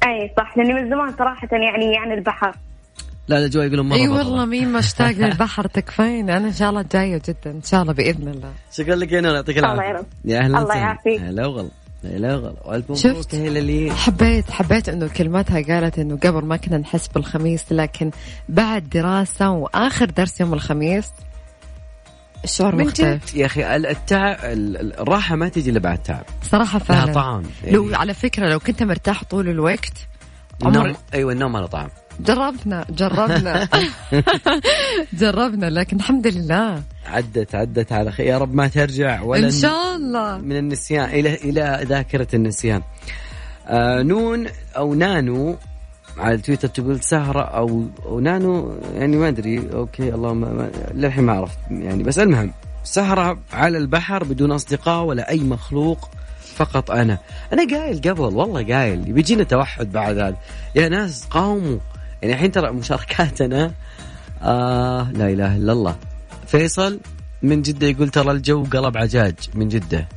أي 0.04 0.32
صح 0.38 0.58
لاني 0.58 0.74
من 0.74 0.90
زمان 0.90 1.14
صراحة 1.18 1.48
يعني 1.52 1.94
يعني 1.94 2.14
البحر 2.14 2.56
لا 3.28 3.38
الأجواء 3.38 3.66
يقولون 3.66 3.90
مرة 3.90 3.98
إي. 3.98 4.08
والله 4.08 4.46
مين 4.46 4.74
مشتاق 4.74 5.12
للبحر 5.12 5.68
تكفين 5.68 6.30
أنا 6.30 6.48
إن 6.48 6.54
شاء 6.54 6.70
الله 6.70 6.86
جاية 6.94 7.22
جدة 7.28 7.52
إن 7.52 7.62
شاء 7.64 7.82
الله 7.82 7.94
بإذن 7.94 8.28
الله 8.28 8.52
شكرا 8.72 8.96
لك 8.96 9.12
يا 9.12 9.22
نورة 9.22 9.36
يعطيك 9.36 9.58
الله 9.58 9.74
العافية 9.74 9.90
يرضى. 9.90 10.08
يا 10.26 10.40
أهلا 10.40 10.62
الله. 10.62 10.76
يعافيك. 10.76 11.22
هلا 11.22 11.48
وغلا 11.48 11.70
لا 12.04 12.18
لا 12.18 12.36
غلط 12.36 12.58
والف 12.66 12.92
شفت؟ 12.92 13.06
مبروك 13.06 13.34
يا 13.34 13.50
هلالي 13.50 13.92
حبيت 13.92 14.52
حبيت 14.52 14.90
إنه 14.90 15.08
كلمتها 15.08 15.62
قالت 15.62 16.00
إنه 16.00 16.18
قبل 16.18 16.46
ما 16.46 16.58
كنا 16.58 16.78
نحس 16.78 17.08
بالخميس 17.08 17.72
لكن 17.72 18.12
بعد 18.50 18.90
دراسة 18.90 19.52
وآخر 19.52 20.06
درس 20.06 20.42
يوم 20.42 20.54
الخميس 20.54 21.12
الشعور 22.44 22.76
من 22.76 22.86
مختلف. 22.86 23.32
جد 23.32 23.38
يا 23.38 23.46
أخي 23.46 23.76
ال- 23.76 23.86
التعب 23.86 24.38
ال- 24.44 24.78
ال- 24.78 25.00
الراحة 25.00 25.36
ما 25.36 25.50
تجي 25.50 25.70
إلا 25.70 25.80
بعد 25.80 26.04
تعب. 26.04 26.24
صراحة 26.52 26.78
لها 26.80 26.86
فعلا. 26.86 27.14
طعم. 27.14 27.44
لو 27.68 27.84
يعني 27.84 27.96
على 27.96 28.14
فكرة 28.14 28.50
لو 28.50 28.60
كنت 28.60 28.84
مرتاح 28.84 29.24
طول 29.24 29.50
الوقت 29.50 30.08
عمر 30.64 30.82
النوم 30.82 30.96
أيوه 31.14 31.32
النوم 31.34 31.58
له 31.58 31.66
طعم. 31.66 31.90
جربنا 32.20 32.86
جربنا. 32.90 33.68
جربنا 35.20 35.66
لكن 35.66 35.98
الحمد 35.98 36.28
لله. 36.28 36.84
عدت 37.08 37.56
عدت 37.56 37.92
على 37.92 38.12
خير. 38.12 38.26
يا 38.26 38.38
رب 38.38 38.54
ما 38.54 38.68
ترجع 38.68 39.22
ولا 39.22 39.46
إن 39.46 39.52
شاء 39.52 39.96
الله. 39.96 40.38
من 40.38 40.58
النسيان 40.58 41.10
إلى 41.10 41.34
إلى 41.36 41.80
ذاكرة 41.84 42.28
النسيان. 42.34 42.82
آه 43.68 44.02
نون 44.02 44.48
أو 44.78 44.94
نانو 44.94 45.58
على 46.18 46.38
تويتر 46.38 46.68
تقول 46.68 47.02
سهرة 47.02 47.42
أو, 47.42 47.84
نانو 48.20 48.76
يعني 48.96 49.18
ما 49.18 49.28
أدري. 49.28 49.70
أوكي 49.74 50.14
اللهم 50.14 50.42
ما- 50.42 50.70
للحين 50.94 51.24
ما 51.24 51.34
عرفت. 51.34 51.58
يعني 51.72 52.04
بس 52.04 52.20
المهم 52.20 52.52
سهرة 52.84 53.40
على 53.54 53.78
البحر 53.78 54.24
بدون 54.24 54.52
أصدقاء 54.52 55.04
ولا 55.04 55.30
أي 55.30 55.40
مخلوق 55.40 56.10
فقط 56.56 56.92
أنا. 56.92 57.18
أنا 57.54 57.68
قايل 57.78 58.02
قبل 58.02 58.22
والله 58.22 58.76
قايل. 58.76 59.00
بيجينا 59.14 59.44
توحد 59.44 59.92
بعد 59.92 60.18
هذا. 60.18 60.38
يا 60.76 60.90
ناس 60.90 61.26
قاوموا. 61.30 61.78
يعني 62.22 62.34
الحين 62.34 62.52
ترى 62.52 62.72
مشاركاتنا 62.72 63.72
آه 64.42 65.12
لا 65.12 65.30
إله 65.30 65.56
إلا 65.58 65.72
الله. 65.74 65.96
فيصل 66.48 67.00
من 67.42 67.62
جدة 67.62 67.88
يقول 67.88 68.10
ترى 68.10 68.32
الجو 68.32 68.64
قلب 68.64 68.98
عجاج 68.98 69.36
من 69.56 69.68
جدة. 69.68 70.08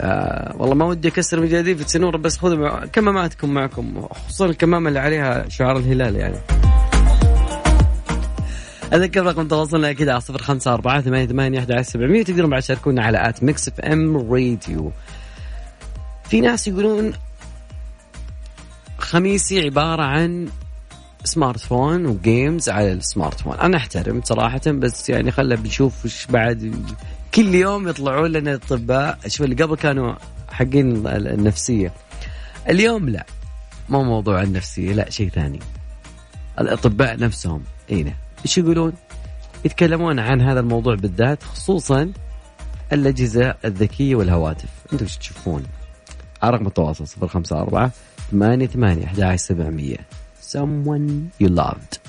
آه 0.00 0.54
والله 0.56 0.74
ما 0.74 0.84
ودي 0.84 1.08
أكسر 1.08 1.40
مجاديف 1.40 1.90
سنور 1.90 2.16
بس 2.16 2.38
خذوا 2.38 2.56
مع- 2.56 2.84
كماماتكم 2.92 3.54
معكم 3.54 4.02
خصوصا 4.10 4.46
الكمامة 4.46 4.88
اللي 4.88 4.98
عليها 5.00 5.48
شعار 5.48 5.76
الهلال 5.76 6.16
يعني. 6.16 6.36
أذكر 8.92 9.22
رقم 9.26 9.48
تواصلنا 9.48 9.90
أكيد 9.90 10.08
على 10.08 10.20
صفر 10.20 10.42
خمسة 10.42 10.74
أربعة 10.74 11.00
ثمانية 11.00 11.26
ثمانية 11.26 11.58
أحد 11.58 11.80
سبعمية 11.80 12.22
تقدرون 12.22 12.50
بعد 12.50 12.62
تشاركونا 12.62 13.02
على 13.04 13.28
at 13.28 13.42
Mix 13.42 13.68
FM 13.68 14.16
Radio. 14.16 14.92
في 16.24 16.40
ناس 16.40 16.68
يقولون 16.68 17.12
خميسي 18.98 19.60
عبارة 19.64 20.02
عن 20.02 20.48
smartphone 21.24 21.60
و 21.60 22.06
games 22.06 22.68
على 22.68 22.92
ال 22.92 23.40
smartphone 23.40 23.54
أنا 23.58 23.76
أحترم 23.76 24.20
صراحة 24.24 24.60
بس 24.66 25.08
يعني 25.10 25.30
خلنا 25.30 25.54
بنشوف 25.54 26.04
وش 26.04 26.26
بعد 26.26 26.74
كل 27.38 27.54
يوم 27.54 27.88
يطلعون 27.88 28.32
لنا 28.32 28.54
اطباء 28.54 29.18
شوف 29.26 29.42
اللي 29.42 29.64
قبل 29.64 29.76
كانوا 29.76 30.14
حقين 30.48 31.06
النفسية. 31.06 31.92
اليوم 32.68 33.08
لا 33.08 33.26
مو 33.88 34.04
موضوع 34.04 34.42
النفسية 34.42 34.92
لا 34.92 35.10
شيء 35.10 35.28
ثاني. 35.28 35.58
الأطباء 36.60 37.18
نفسهم 37.18 37.62
هنا 37.90 38.12
إيش 38.44 38.58
يقولون؟ 38.58 38.92
يتكلمون 39.64 40.18
عن 40.18 40.40
هذا 40.40 40.60
الموضوع 40.60 40.94
بالذات 40.94 41.42
خصوصا 41.42 42.12
الأجهزة 42.92 43.54
الذكية 43.64 44.14
والهواتف. 44.14 44.68
أنتم 44.92 45.04
إيش 45.04 45.16
تشوفون؟ 45.16 45.62
على 46.42 46.56
رقم 46.56 46.66
التواصل 46.66 47.04
054 47.22 47.90
ثمانية 48.30 48.66
ثمانية 48.66 49.06
11700 49.06 49.96
someone 50.40 51.30
you 51.42 51.48
loved. 51.48 52.07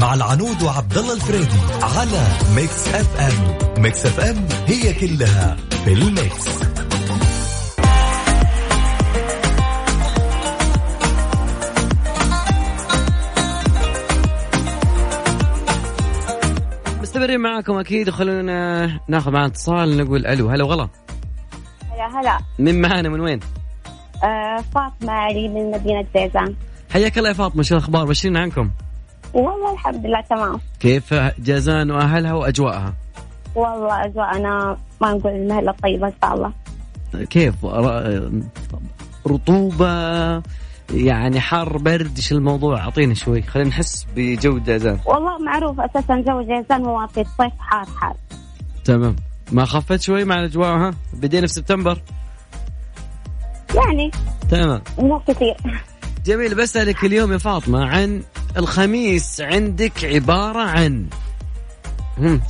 مع 0.00 0.14
العنود 0.14 0.62
وعبد 0.62 0.98
الله 0.98 1.14
الفريدي 1.14 1.60
على 1.82 2.26
Mix 2.54 2.88
FM. 2.88 3.82
Mix 3.82 4.06
FM 4.06 4.48
هي 4.66 4.94
كلها 4.94 5.56
في 5.84 5.92
ال 5.92 6.03
mix. 6.03 6.48
مستمرين 17.02 17.40
معاكم 17.40 17.78
أكيد 17.78 18.08
وخلونا 18.08 19.00
ناخذ 19.08 19.30
معنا 19.30 19.46
اتصال 19.46 19.96
نقول 19.96 20.26
ألو 20.26 20.48
هلا 20.48 20.64
وغلا. 20.64 20.88
هلا 21.92 22.20
هلا. 22.20 22.38
مين 22.58 22.80
معانا 22.80 23.08
من 23.08 23.20
وين؟ 23.20 23.40
آه 24.24 24.64
فاطمة 24.74 25.12
علي 25.12 25.48
من 25.48 25.70
مدينة 25.70 26.06
جيزان. 26.14 26.54
حياك 26.90 27.18
الله 27.18 27.28
يا 27.28 27.34
فاطمة 27.34 27.62
شو 27.62 27.74
الأخبار؟ 27.74 28.06
بشرين 28.06 28.36
عنكم. 28.36 28.70
والله 29.34 29.72
الحمد 29.72 30.06
لله 30.06 30.20
تمام. 30.20 30.60
كيف 30.80 31.14
جازان 31.38 31.90
وأهلها 31.90 32.32
وأجواءها؟ 32.32 32.94
والله 33.54 34.04
أجواءنا 34.04 34.76
ما 35.00 35.12
نقول 35.12 35.32
إنها 35.32 35.60
إلا 35.60 35.74
طيبة 35.82 36.06
إن 36.06 36.12
شاء 36.22 36.34
الله. 36.34 36.52
كيف؟ 37.26 37.54
رطوبة 39.26 40.42
يعني 40.94 41.40
حر 41.40 41.78
برد 41.78 42.16
إيش 42.16 42.32
الموضوع؟ 42.32 42.78
اعطينا 42.78 43.14
شوي 43.14 43.42
خلينا 43.42 43.68
نحس 43.68 44.06
بجو 44.16 44.58
جازان. 44.58 44.98
والله 45.06 45.38
معروف 45.38 45.80
أساسا 45.80 46.16
جو 46.16 46.40
جيزان 46.40 46.84
هو 46.84 47.06
في 47.06 47.20
الصيف 47.20 47.52
حار 47.58 47.86
حار. 47.86 48.14
تمام. 48.84 49.16
ما 49.52 49.64
خفت 49.64 50.00
شوي 50.00 50.24
مع 50.24 50.34
الأجواء 50.40 50.76
ها؟ 50.76 50.94
بدينا 51.12 51.46
في 51.46 51.52
سبتمبر. 51.52 52.02
يعني 53.74 54.10
تمام. 54.50 54.82
مو 54.98 55.18
كثير. 55.18 55.56
جميل 56.24 56.54
بسألك 56.54 57.04
اليوم 57.04 57.32
يا 57.32 57.38
فاطمة 57.38 57.84
عن 57.84 58.22
الخميس 58.56 59.40
عندك 59.40 60.04
عبارة 60.04 60.58
عن 60.60 61.06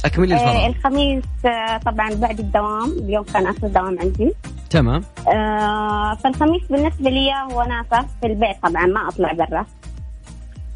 أكملي 0.04 0.35
آه 0.35 0.38
الفرق. 0.38 0.64
الخميس 0.64 1.24
آه 1.44 1.76
طبعا 1.78 2.14
بعد 2.14 2.40
الدوام 2.40 2.90
اليوم 2.90 3.24
كان 3.24 3.46
آخر 3.46 3.68
دوام 3.68 3.98
عندي. 4.00 4.33
تمام. 4.70 5.02
آه 5.28 6.14
فالخميس 6.24 6.62
بالنسبة 6.70 7.11
لي 7.11 7.30
هو 7.52 7.62
ناسة 7.62 8.06
في 8.20 8.26
البيت 8.26 8.56
طبعا 8.62 8.87
ما 8.87 9.09
أطلع 9.09 9.33
برا. 9.33 9.66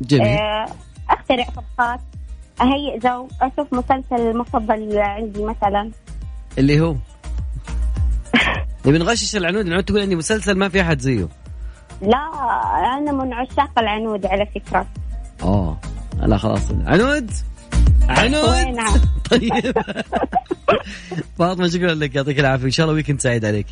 جميل. 0.00 0.26
آه 0.26 0.66
أخترع 1.10 1.44
طبخات 1.44 2.00
أهيئ 2.60 2.98
جو 2.98 3.28
أشوف 3.42 3.74
مسلسل 3.74 4.38
مفضل 4.38 4.98
عندي 4.98 5.44
مثلا. 5.44 5.90
اللي 6.58 6.80
هو؟ 6.80 6.94
نبي 8.86 8.98
نغشش 8.98 9.36
العنود 9.36 9.66
العنود 9.66 9.84
تقول 9.84 10.00
عندي 10.00 10.16
مسلسل 10.16 10.54
ما 10.54 10.68
في 10.68 10.80
أحد 10.80 10.98
زيه. 11.00 11.28
لا 12.02 12.30
أنا 12.98 13.12
من 13.12 13.32
عشاق 13.32 13.78
العنود 13.78 14.26
على 14.26 14.46
فكرة. 14.46 14.86
آه 15.42 15.76
لا 16.22 16.36
خلاص. 16.36 16.70
عنود؟ 16.86 17.30
عنود؟ 18.08 18.80
طيب. 19.30 19.72
فاطمة 21.38 21.68
شكرا 21.68 21.94
لك. 21.94 22.14
يعطيك 22.14 22.38
العافية. 22.40 22.64
إن 22.66 22.70
شاء 22.70 22.84
الله 22.86 22.94
weekend 22.96 23.20
سعيد 23.20 23.44
عليك. 23.44 23.66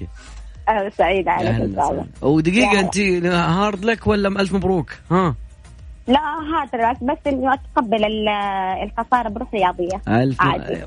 أهلا 0.69 0.91
سعيدة 0.99 1.31
عليك 1.31 1.49
إن 1.61 1.75
شاء 1.77 1.91
الله. 1.91 2.07
يا 2.75 2.81
أنت 2.81 2.99
hard 3.27 3.85
luck 3.85 4.07
ولا 4.07 4.29
ألف 4.29 4.53
مبروك؟ 4.55 4.91
ها؟ 5.11 5.35
لا 6.07 6.21
هذا 6.21 6.87
راس 6.89 6.97
بس 7.03 7.19
إنه 7.27 7.55
أتقبل 7.55 8.05
ال- 8.05 8.29
الخسارة 8.83 9.29
بروح 9.29 9.55
رياضية 9.55 10.01
ألف 10.09 10.41
عادي. 10.41 10.85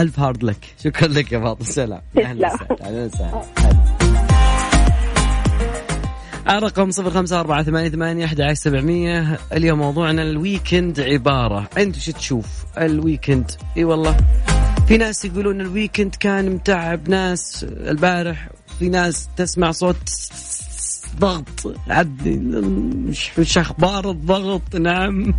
ألف 0.00 0.20
hard 0.20 0.42
luck 0.42 0.74
شكرا 0.84 1.08
لك 1.08 1.32
يا 1.32 1.40
فاطمة. 1.40 1.66
سلام. 1.66 2.00
تسلم. 2.14 2.50
وسهلا. 2.80 3.42
الرقم 6.48 6.90
صفر 6.90 7.10
خمسة 7.10 7.40
أربعة 7.40 7.62
ثمانية 7.62 7.88
ثمانية 7.88 8.24
أحد 8.24 8.52
سبعمية. 8.52 9.38
اليوم 9.52 9.78
موضوعنا 9.78 10.22
ال 10.22 10.32
weekend 10.32 11.00
عبارة. 11.00 11.68
أنت 11.78 11.98
شو 11.98 12.12
تشوف؟ 12.12 12.46
ال 12.78 12.86
weekend. 12.86 13.50
إي 13.76 13.84
والله. 13.84 14.16
في 14.88 14.96
ناس 14.96 15.24
يقولون 15.24 15.60
ال 15.60 15.67
weekend 15.67 16.14
كان 16.14 16.50
متعب 16.50 17.08
ناس 17.08 17.66
البارح 17.70 18.48
في 18.78 18.88
ناس 18.88 19.28
تسمع 19.36 19.70
صوت 19.70 20.10
ضغط 21.18 21.74
عدي 21.88 22.36
مش 23.38 23.58
أخبار 23.58 24.10
الضغط 24.10 24.76
نعم. 24.76 25.34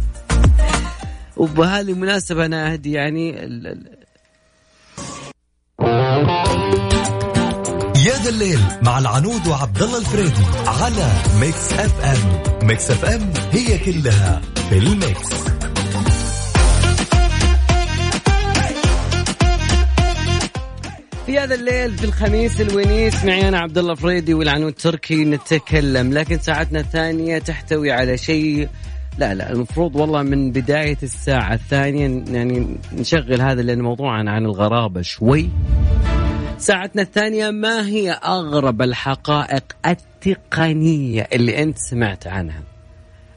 وبهذه 1.38 1.92
المناسبة 1.92 2.46
أنا 2.46 2.72
أهدي 2.74 2.92
يعني 2.92 3.44
ال- 3.46 3.68
ال- 3.68 4.04
يا 8.24 8.30
ذا 8.30 8.36
الليل 8.36 8.60
مع 8.82 9.00
العنود 9.00 9.48
وعبد 9.48 9.82
الله 9.82 9.98
الفريدي 9.98 10.46
على 10.68 11.12
Mix 11.40 11.74
FM. 11.74 12.68
Mix 12.68 12.92
FM 12.92 13.34
هي 13.52 13.78
كلها 13.78 14.42
في 14.70 14.78
ال 14.78 14.88
mix. 14.88 15.30
في 21.26 21.40
هذا 21.40 21.56
الليل 21.56 21.98
في 21.98 22.04
الخميس 22.04 22.62
الونيس 22.62 23.26
معي 23.26 23.48
أنا 23.48 23.60
عبد 23.60 23.78
الله 23.78 23.96
فريدي 23.96 24.34
والعنود 24.34 24.74
تركي 24.74 25.26
نتكلم. 25.26 26.14
لكن 26.14 26.40
ساعتنا 26.40 26.80
الثانية 26.80 27.40
تحتوي 27.40 27.92
على 27.92 28.18
شيء 28.18 28.70
لا 29.18 29.34
لا 29.34 29.52
المفروض 29.52 29.96
والله 29.96 30.22
من 30.22 30.52
بداية 30.52 30.98
الساعة 31.04 31.54
الثانية 31.54 32.24
يعني 32.32 32.78
نشغل 32.94 33.42
هذا 33.42 33.62
لأن 33.62 33.82
موضوعنا 33.82 34.32
عن 34.32 34.46
الغرابة 34.46 35.02
شوي. 35.02 35.50
ساعتنا 36.64 37.02
الثانية 37.02 37.52
ما 37.52 37.88
هي 37.88 38.12
أغرب 38.12 38.82
الحقائق 38.82 39.64
التقنية 39.86 41.28
اللي 41.34 41.64
أنت 41.64 41.78
سمعت 41.78 42.28
عنها؟ 42.28 42.64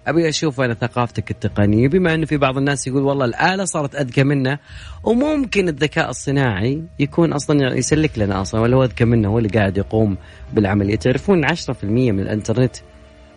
أبي 0.06 0.28
أشوف 0.28 0.60
أنا 0.60 0.74
ثقافتك 0.74 1.30
التقنية 1.30 1.88
بما 1.88 2.14
أنه 2.14 2.26
في 2.26 2.36
بعض 2.36 2.56
الناس 2.58 2.86
يقول 2.86 3.02
والله 3.02 3.24
الآلة 3.24 3.64
صارت 3.64 3.94
أذكى 3.94 4.24
منا 4.24 4.58
وممكن 5.04 5.68
الذكاء 5.68 6.10
الصناعي 6.10 6.82
يكون 6.98 7.32
أصلا 7.32 7.76
يسلك 7.76 8.18
لنا 8.18 8.40
أصلا 8.40 8.60
ولا 8.60 8.76
هو 8.76 8.84
أذكى 8.84 9.04
منا 9.04 9.28
هو 9.28 9.38
اللي 9.38 9.48
قاعد 9.48 9.76
يقوم 9.76 10.16
بالعملية 10.52 10.96
تعرفون 10.96 11.46
10% 11.48 11.54
من 11.84 12.20
الإنترنت 12.20 12.76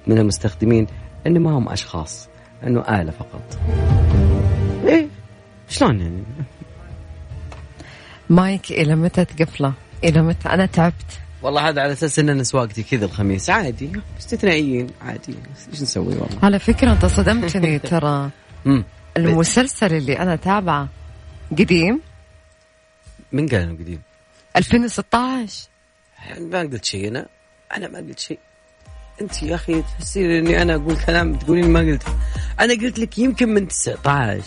من 0.08 0.17
المستخدمين 0.17 0.88
أنه 1.28 1.39
ما 1.39 1.52
هم 1.52 1.69
أشخاص 1.69 2.30
أنه 2.63 2.82
آلة 2.82 3.12
فقط. 3.12 3.60
إيه 4.88 5.08
شلون 5.69 5.99
يعني؟ 5.99 6.23
مايك 8.29 8.71
إلى 8.71 8.95
متى 8.95 9.25
تقفله؟ 9.25 9.73
إلى 10.03 10.21
متى؟ 10.21 10.49
أنا 10.49 10.65
تعبت. 10.65 11.19
والله 11.41 11.69
هذا 11.69 11.81
على 11.81 11.91
أساس 11.93 12.19
ان 12.19 12.29
أنا 12.29 12.43
سواقتي 12.43 12.83
كذا 12.83 13.05
الخميس. 13.05 13.49
عادي. 13.49 13.91
استثنائيين. 14.19 14.87
عادي. 15.01 15.35
إيش 15.73 15.81
نسوي 15.81 16.05
والله؟ 16.07 16.39
على 16.43 16.59
فكرة 16.59 16.91
أنت 16.91 17.05
صدمتني 17.05 17.79
ترى. 17.89 18.29
المسلسل 19.17 19.93
اللي 19.93 20.19
أنا 20.19 20.35
تابعه 20.35 20.87
قديم. 21.51 22.01
من 23.31 23.47
قال 23.47 23.61
إنه 23.61 23.73
قديم؟ 23.73 24.01
2016 24.57 25.69
ما 26.39 26.59
قلت 26.59 26.85
شيء. 26.85 27.07
أنا 27.07 27.27
أنا 27.77 27.87
ما 27.87 27.97
قلت 27.99 28.19
شيء. 28.19 28.39
أنت 29.21 29.43
يا 29.43 29.55
أخي 29.55 29.81
تحسين 29.81 30.31
إني 30.31 30.61
أنا 30.61 30.75
أقول 30.75 30.97
كلام 30.97 31.35
تقولين 31.35 31.69
ما 31.69 31.79
قلت 31.79 32.03
أنا 32.59 32.73
قلت 32.73 32.99
لك 32.99 33.17
يمكن 33.17 33.49
من 33.49 33.67
19 33.67 34.43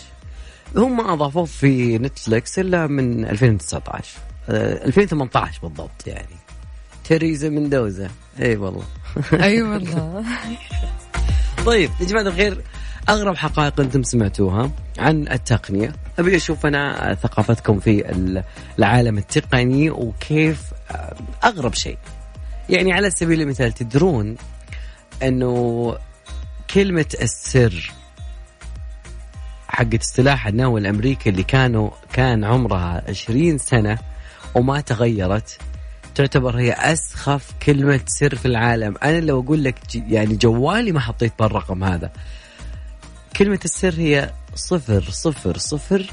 هم 0.75 0.97
ما 0.97 1.13
أضافوه 1.13 1.45
في 1.45 1.97
نتفلكس 1.97 2.59
إلا 2.59 2.87
من 2.87 3.25
2019 3.25 4.09
آه، 4.49 4.85
2018 4.85 5.59
بالضبط 5.63 6.07
يعني. 6.07 6.35
تريزا 7.09 7.49
مندوزا 7.49 8.09
إي 8.41 8.55
والله. 8.55 8.83
أي 9.43 9.61
والله. 9.61 10.23
طيب 11.65 11.89
يا 11.99 12.05
جماعة 12.05 12.23
الخير 12.23 12.61
أغرب 13.09 13.35
حقائق 13.35 13.79
أنتم 13.79 14.03
سمعتوها 14.03 14.71
عن 14.99 15.27
التقنية. 15.27 15.93
أبي 16.19 16.35
أشوف 16.35 16.65
أنا 16.65 17.13
ثقافتكم 17.23 17.79
في 17.79 18.11
ال- 18.11 18.43
العالم 18.79 19.17
التقني 19.17 19.89
وكيف 19.89 20.61
آه، 20.91 21.15
أغرب 21.43 21.73
شيء. 21.73 21.97
يعني 22.69 22.93
على 22.93 23.09
سبيل 23.11 23.41
المثال 23.41 23.71
تدرون 23.71 24.35
أنه 25.23 25.95
كلمة 26.73 27.05
السر 27.21 27.91
حقت 29.73 30.01
اصطلاح 30.01 30.47
النووي 30.47 30.81
الأمريكي 30.81 31.29
اللي 31.29 31.43
كانوا 31.43 31.89
كان 32.13 32.43
عمرها 32.43 33.03
20 33.09 33.57
سنة 33.57 33.97
وما 34.55 34.81
تغيرت. 34.81 35.57
تعتبر 36.15 36.57
هي 36.57 36.71
أسخف 36.71 37.51
كلمة 37.65 37.99
سر 38.05 38.35
في 38.35 38.45
العالم. 38.45 38.95
أنا 39.03 39.19
لو 39.19 39.39
أقول 39.39 39.63
لك 39.63 39.75
يعني 39.95 40.35
جوالي 40.35 40.91
ما 40.91 40.99
حطيت 40.99 41.33
بالرقم 41.39 41.83
هذا. 41.83 42.11
كلمة 43.37 43.59
السر 43.65 43.93
هي 43.97 44.29
صفر 44.55 45.03
صفر 45.09 45.57
صفر. 45.57 46.11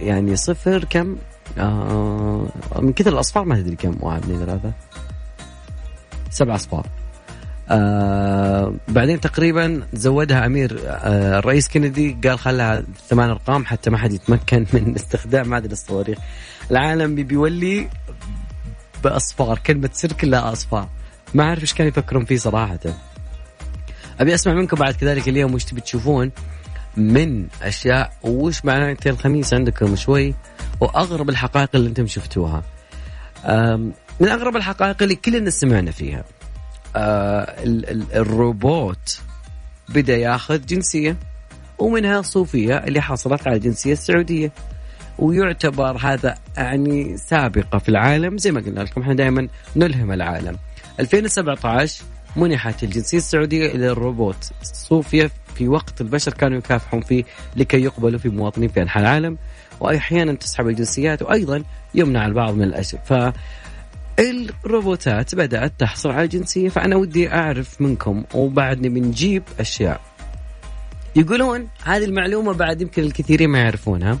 يعني 0.00 0.36
صفر 0.36 0.84
كم؟ 0.84 1.16
آه 1.58 2.48
من 2.78 2.92
كثر 2.92 3.12
الأصفار 3.12 3.44
ما 3.44 3.60
تدري 3.60 3.76
كم. 3.76 3.96
واحد 4.00 4.22
اثنين 4.22 4.38
ثلاثة. 4.38 4.72
سبع 6.30 6.54
أصفار. 6.54 6.86
آه 7.70 8.74
بعدين 8.88 9.20
تقريبا 9.20 9.82
زودها 9.92 10.46
أمير 10.46 10.80
آه 10.86 11.38
الرئيس 11.38 11.68
كندي 11.68 12.16
قال 12.24 12.38
خلها 12.38 12.82
ثمان 13.08 13.30
أرقام 13.30 13.64
حتى 13.64 13.90
ما 13.90 13.98
حد 13.98 14.12
يتمكن 14.12 14.66
من 14.72 14.94
استخدام 14.96 15.54
هذه 15.54 15.66
الصواريخ. 15.66 16.18
العالم 16.70 17.14
بي- 17.14 17.22
بيولي 17.24 17.88
بأصفار 19.04 19.58
كلمة 19.58 19.90
سر 19.92 20.12
كلها 20.12 20.52
أصفار. 20.52 20.88
ما 21.34 21.44
أعرف 21.44 21.60
إيش 21.60 21.74
كانوا 21.74 21.88
يفكرون 21.90 22.24
فيه 22.24 22.36
صراحة. 22.36 22.78
أبي 24.20 24.34
أسمع 24.34 24.54
منكم 24.54 24.76
بعد 24.76 24.94
كذلك 24.94 25.28
اليوم 25.28 25.54
وش 25.54 25.64
تبي 25.64 25.80
تشوفون 25.80 26.30
من 26.96 27.46
أشياء 27.62 28.12
وش 28.22 28.64
معناته 28.64 29.10
الخميس 29.10 29.54
عندكم 29.54 29.96
شوي 29.96 30.34
وأغرب 30.80 31.28
الحقائق 31.30 31.68
اللي 31.74 31.88
أنتم 31.88 32.06
شفتوها. 32.06 32.62
من 34.20 34.28
أغرب 34.28 34.56
الحقائق 34.56 35.02
اللي 35.02 35.14
كلنا 35.14 35.50
سمعنا 35.50 35.90
فيها. 35.90 36.24
الروبوت 38.14 39.20
بدا 39.88 40.16
ياخذ 40.16 40.66
جنسية 40.66 41.16
ومنها 41.78 42.22
صوفيا 42.22 42.86
اللي 42.88 43.00
حصلت 43.00 43.46
على 43.46 43.56
الجنسيه 43.56 43.92
السعوديه 43.92 44.52
ويعتبر 45.18 45.96
هذا 45.96 46.38
يعني 46.56 47.16
سابقة 47.16 47.78
في 47.78 47.88
العالم 47.88 48.38
زي 48.38 48.52
ما 48.52 48.60
قلنا 48.60 48.80
لكم 48.80 49.00
إحنا 49.00 49.14
دائما 49.14 49.48
نلهم 49.76 50.12
العالم. 50.12 50.56
2017 51.00 52.04
منحت 52.36 52.82
الجنسية 52.82 53.18
السعودية 53.18 53.66
إلى 53.66 53.88
الروبوت. 53.88 54.50
صوفيا 54.62 55.30
في 55.54 55.68
وقت 55.68 56.00
البشر 56.00 56.32
كانوا 56.32 56.58
يكافحون 56.58 57.00
فيه 57.00 57.24
لكي 57.56 57.82
يقبلوا 57.82 58.18
في 58.18 58.28
مواطنين 58.28 58.68
في 58.68 58.82
أنحاء 58.82 59.02
العالم. 59.02 59.38
واحيانا 59.80 60.32
تسحب 60.32 60.68
الجنسيات 60.68 61.22
وأيضا 61.22 61.62
يمنع 61.94 62.26
البعض 62.26 62.54
من 62.54 62.62
الأشياء. 62.62 63.32
الروبوتات 64.18 65.34
بدأت 65.34 65.72
تحصل 65.78 66.10
على 66.10 66.24
الجنسية 66.24 66.68
فأنا 66.68 66.96
ودي 66.96 67.32
أعرف 67.32 67.80
منكم 67.80 68.24
وبعدني 68.34 68.88
بنجيب 68.88 69.42
أشياء. 69.60 70.00
يقولون 71.16 71.68
هذه 71.84 72.04
المعلومة 72.04 72.52
بعد 72.52 72.80
يمكن 72.80 73.02
الكثيرين 73.02 73.50
ما 73.50 73.58
يعرفونها 73.58 74.18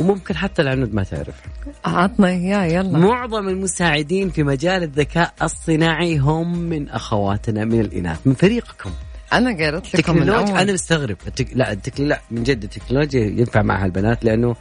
وممكن 0.00 0.36
حتى 0.36 0.62
العنود 0.62 0.94
ما 0.94 1.02
تعرفها. 1.02 1.50
عطنا 1.84 2.28
إياه 2.28 2.64
يلا. 2.64 2.98
معظم 2.98 3.48
المساعدين 3.48 4.30
في 4.30 4.42
مجال 4.42 4.82
الذكاء 4.82 5.34
الصناعي 5.42 6.18
هم 6.18 6.58
من 6.58 6.88
أخواتنا 6.88 7.64
من 7.64 7.80
الإناث 7.80 8.18
من 8.24 8.34
فريقكم. 8.34 8.90
أنا 9.32 9.50
قالت 9.50 9.96
لكم 9.96 10.14
من 10.14 10.20
تكنولوجيا 10.20 10.52
اول 10.52 10.60
أنا 10.60 10.72
مستغرب. 10.72 11.16
التك... 11.26 11.48
لا 11.54 11.72
التك... 11.72 12.00
لا 12.00 12.20
من 12.30 12.42
جد 12.42 12.62
التكنولوجيا 12.62 13.20
ينفع 13.20 13.62
معها 13.62 13.86
البنات 13.86 14.24
لأنه 14.24 14.56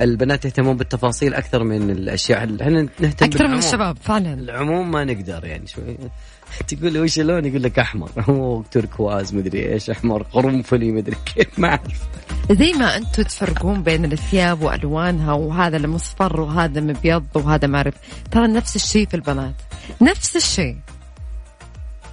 البنات 0.00 0.44
يهتمون 0.44 0.76
بالتفاصيل 0.76 1.34
أكثر 1.34 1.64
من 1.64 1.90
الأشياء. 1.90 2.38
إحنا 2.38 2.88
نهتم 3.00 3.26
أكثر 3.26 3.48
من. 3.48 3.58
الشباب 3.58 3.96
فعلا. 4.02 4.34
العموم 4.34 4.90
ما 4.90 5.04
نقدر 5.04 5.44
يعني 5.44 5.66
شوي. 5.66 5.96
تقول 6.68 6.94
له 6.94 7.00
وش 7.00 7.18
اللون؟ 7.18 7.44
يقول 7.44 7.62
لك 7.62 7.78
أحمر. 7.78 8.10
هو 8.30 8.62
تركواز 8.62 9.34
مدري 9.34 9.72
إيش 9.72 9.90
أحمر 9.90 10.22
قرنفلي 10.22 10.92
مدري 10.92 11.16
كيف 11.34 11.58
ما 11.58 11.68
أعرف. 11.68 12.02
زي 12.50 12.72
ما 12.72 12.96
أنتم 12.96 13.22
تفرقون 13.22 13.82
بين 13.82 14.12
الثياب 14.12 14.62
وألوانها 14.62 15.32
وهذا 15.32 15.76
اللي 15.76 15.88
مصفر 15.88 16.40
وهذا 16.40 16.80
مبيض 16.80 17.24
وهذا 17.34 17.68
ما 17.68 17.76
أعرف. 17.78 17.94
ترى 18.30 18.46
نفس 18.46 18.76
الشيء 18.76 19.06
في 19.06 19.14
البنات. 19.14 19.54
نفس 20.02 20.36
الشيء. 20.36 20.76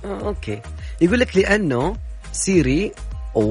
Okay. 0.06 0.62
يقول 1.02 1.20
لك 1.20 1.38
لأنه 1.38 1.96
Siri 2.32 2.92
و... 3.36 3.42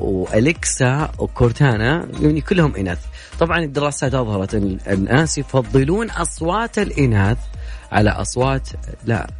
و 0.00 0.19
Alexa 0.19 1.12
و 1.18 1.29
Cortana 1.29 2.08
يعني 2.20 2.40
كلهم 2.40 2.76
إناث. 2.76 2.98
طبعا 3.40 3.58
الدراسات 3.58 4.14
أظهرت 4.14 4.54
إن 4.54 4.78
الناس 4.86 5.38
يفضلون 5.38 6.10
أصوات 6.10 6.78
الإناث 6.78 7.38
على 7.92 8.10
أصوات 8.10 8.68
لا 9.04 9.30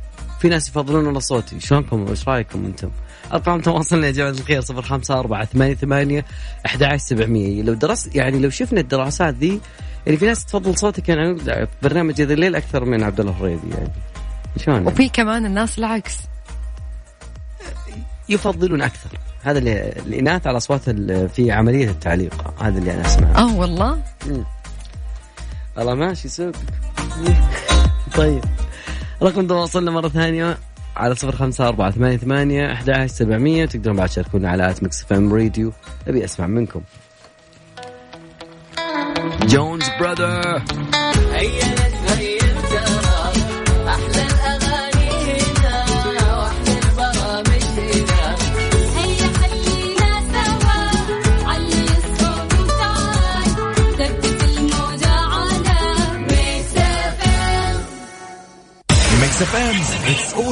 في 0.41 0.49
ناس 0.49 0.69
يفضلون 0.69 1.07
ولا 1.07 1.19
صوتي 1.19 1.61
شلونكم؟ 1.61 2.09
إيش 2.09 2.29
رأيكم 2.29 2.65
أنتم؟ 2.65 2.91
أرقام 3.33 3.61
تواصلنا 3.61 4.07
يا 4.07 4.13
جماعة 4.13 4.31
الخير 4.31 4.63
054 4.71 5.75
88 5.75 6.23
11700 6.67 7.63
لو 7.63 7.75
درست 7.75 8.17
يعني 8.17 8.39
لو 8.39 8.51
شفنا 8.51 8.81
الدراسات 8.81 9.35
ذي 9.35 9.61
يعني 10.07 10.19
في 10.19 10.27
ناس 10.27 10.45
تفضل 10.45 10.79
صوتك 10.79 11.09
يعني 11.09 11.37
برنامج 11.83 12.23
هذا 12.23 12.35
الليل 12.35 12.57
أكثر 12.57 12.85
من 12.85 13.03
عبد 13.03 13.21
الله 13.21 13.33
الفريدي 13.33 13.71
يعني. 13.71 13.91
شلون؟ 14.57 14.87
وفي 14.87 15.09
كمان 15.09 15.47
الناس 15.47 15.79
العكس. 15.79 16.19
يفضلون 18.29 18.83
أكثر. 18.83 19.19
هذا 19.43 19.59
اللي 19.59 19.89
الإناث 20.07 20.47
على 20.47 20.57
أصوات 20.57 20.89
ال- 20.89 21.29
في 21.29 21.53
عملية 21.53 21.91
التعليق. 21.91 22.63
هذا 22.63 22.79
اللي 22.79 22.95
أنا 22.95 23.07
أسمعه. 23.07 23.39
آه 23.39 23.57
والله؟ 23.57 23.99
والله 25.77 25.95
ماشي 25.95 26.29
سوق. 26.29 26.53
طيب. 28.17 28.45
رقم 29.23 29.47
تواصلنا 29.47 29.91
مرة 29.91 30.09
ثانية 30.09 30.59
على 30.97 31.15
صفر 31.15 31.37
خمسة 31.37 31.69
أربعة 31.69 31.91
ثمانية 31.91 32.17
ثمانية 32.17 32.73
أحد 32.73 32.91
عشر 32.91 33.07
سبعمية. 33.07 33.65
تقدرون 33.67 33.97
بعد 33.97 34.09
تشاركونا 34.09 34.51
على 34.51 34.71
at 34.71 34.83
Mix 34.83 35.05
FM 35.05 35.35
Radio. 35.35 35.73
أبي 36.09 36.25
أسمع 36.25 36.47
منكم. 36.47 36.81
Jonas 39.43 39.85
Brothers 40.01 40.63
هيا 41.33 41.75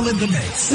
all 0.00 0.08
in 0.08 0.16
the 0.16 0.26
mix 0.26 0.74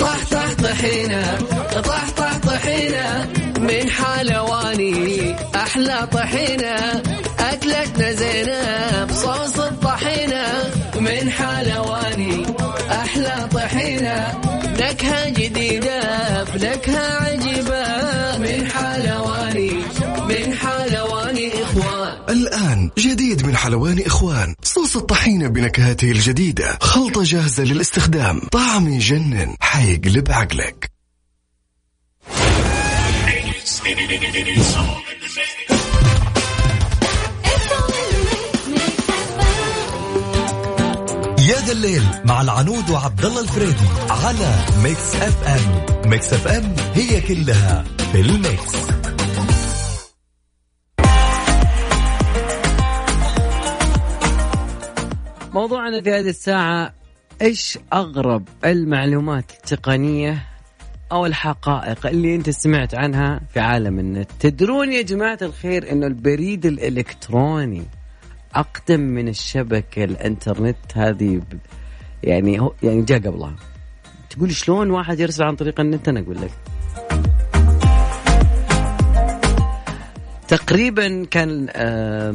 طح 0.00 0.16
طح 0.30 0.54
طحينة 0.62 1.38
طح 1.84 2.10
طح 2.16 2.38
طحينة 2.38 3.28
من 3.58 3.90
حلواني 3.90 5.36
أحلى 5.54 6.08
طحينة 6.12 7.02
أكلتنا 7.38 8.12
زينة 8.12 9.04
بصوص 9.04 9.58
الطحينة 9.58 10.44
من 11.00 11.30
حلواني 11.30 12.46
أحلى 12.90 13.48
طحينة 13.54 14.40
نكهة 14.80 15.28
جديدة 15.28 16.00
بنكهة 16.54 17.24
عجيبة. 17.24 17.84
من 18.38 18.66
حلواني 18.70 19.72
جديد 22.98 23.46
من 23.46 23.56
حلواني 23.56 24.06
إخوان. 24.06 24.54
صوص 24.62 24.96
الطحينة 24.96 25.48
بنكهاته 25.48 26.10
الجديدة. 26.10 26.78
خلطة 26.80 27.22
جاهزة 27.22 27.62
للاستخدام. 27.64 28.40
طعم 28.52 28.88
يجنن 28.88 29.56
حيقلب 29.60 30.32
عقلك. 30.32 30.90
يا 41.38 41.60
ذا 41.66 41.72
الليل 41.72 42.02
مع 42.24 42.40
العنود 42.40 42.90
وعبد 42.90 43.24
الله 43.24 43.40
الفريدي 43.40 43.88
على 44.10 44.64
Mix 44.82 45.14
FM. 45.14 46.10
Mix 46.10 46.32
FM 46.32 46.76
هي 46.94 47.20
كلها 47.20 47.84
في 48.12 48.20
الميكس. 48.20 49.03
موضوعنا 55.54 56.00
في 56.00 56.10
هذه 56.10 56.28
الساعة 56.28 56.94
إيش 57.42 57.78
أغرب 57.92 58.48
المعلومات 58.64 59.50
التقنية 59.50 60.46
أو 61.12 61.26
الحقائق 61.26 62.06
اللي 62.06 62.34
أنت 62.34 62.50
سمعت 62.50 62.94
عنها 62.94 63.40
في 63.52 63.60
عالم 63.60 63.98
النت؟ 63.98 64.30
تدرون 64.40 64.92
يا 64.92 65.02
جماعة 65.02 65.38
الخير 65.42 65.92
إنه 65.92 66.06
البريد 66.06 66.66
الإلكتروني 66.66 67.82
أقدم 68.54 69.00
من 69.00 69.28
الشبكة 69.28 70.04
الإنترنت 70.04 70.76
هذه 70.94 71.42
يعني 72.22 72.60
هو 72.60 72.72
يعني 72.82 73.02
جاء 73.02 73.18
قبلها. 73.18 73.54
تقول 74.30 74.52
شلون 74.52 74.90
واحد 74.90 75.20
يرسل 75.20 75.44
عن 75.44 75.56
طريق 75.56 75.80
النت؟ 75.80 76.08
أنا 76.08 76.20
أقول 76.20 76.36
لك. 76.40 76.50
تقريبا 80.48 81.24
كان 81.24 81.68
آه 81.70 82.34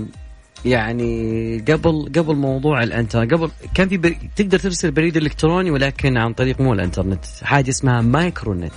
يعني 0.66 1.60
قبل 1.60 2.12
قبل 2.16 2.36
موضوع 2.36 2.84
الانترنت 2.84 3.34
قبل 3.34 3.52
كان 3.74 3.90
في 3.90 3.98
بري... 3.98 4.18
تقدر 4.36 4.60
ترسل 4.60 4.92
بريد 4.92 5.18
إلكتروني 5.18 5.72
ولكن 5.72 6.18
عن 6.18 6.34
طريق 6.34 6.62
مو 6.62 6.74
الانترنت 6.74 7.26
حاجة 7.44 7.70
اسمها 7.70 8.02
مايكرو 8.02 8.54
نت 8.54 8.74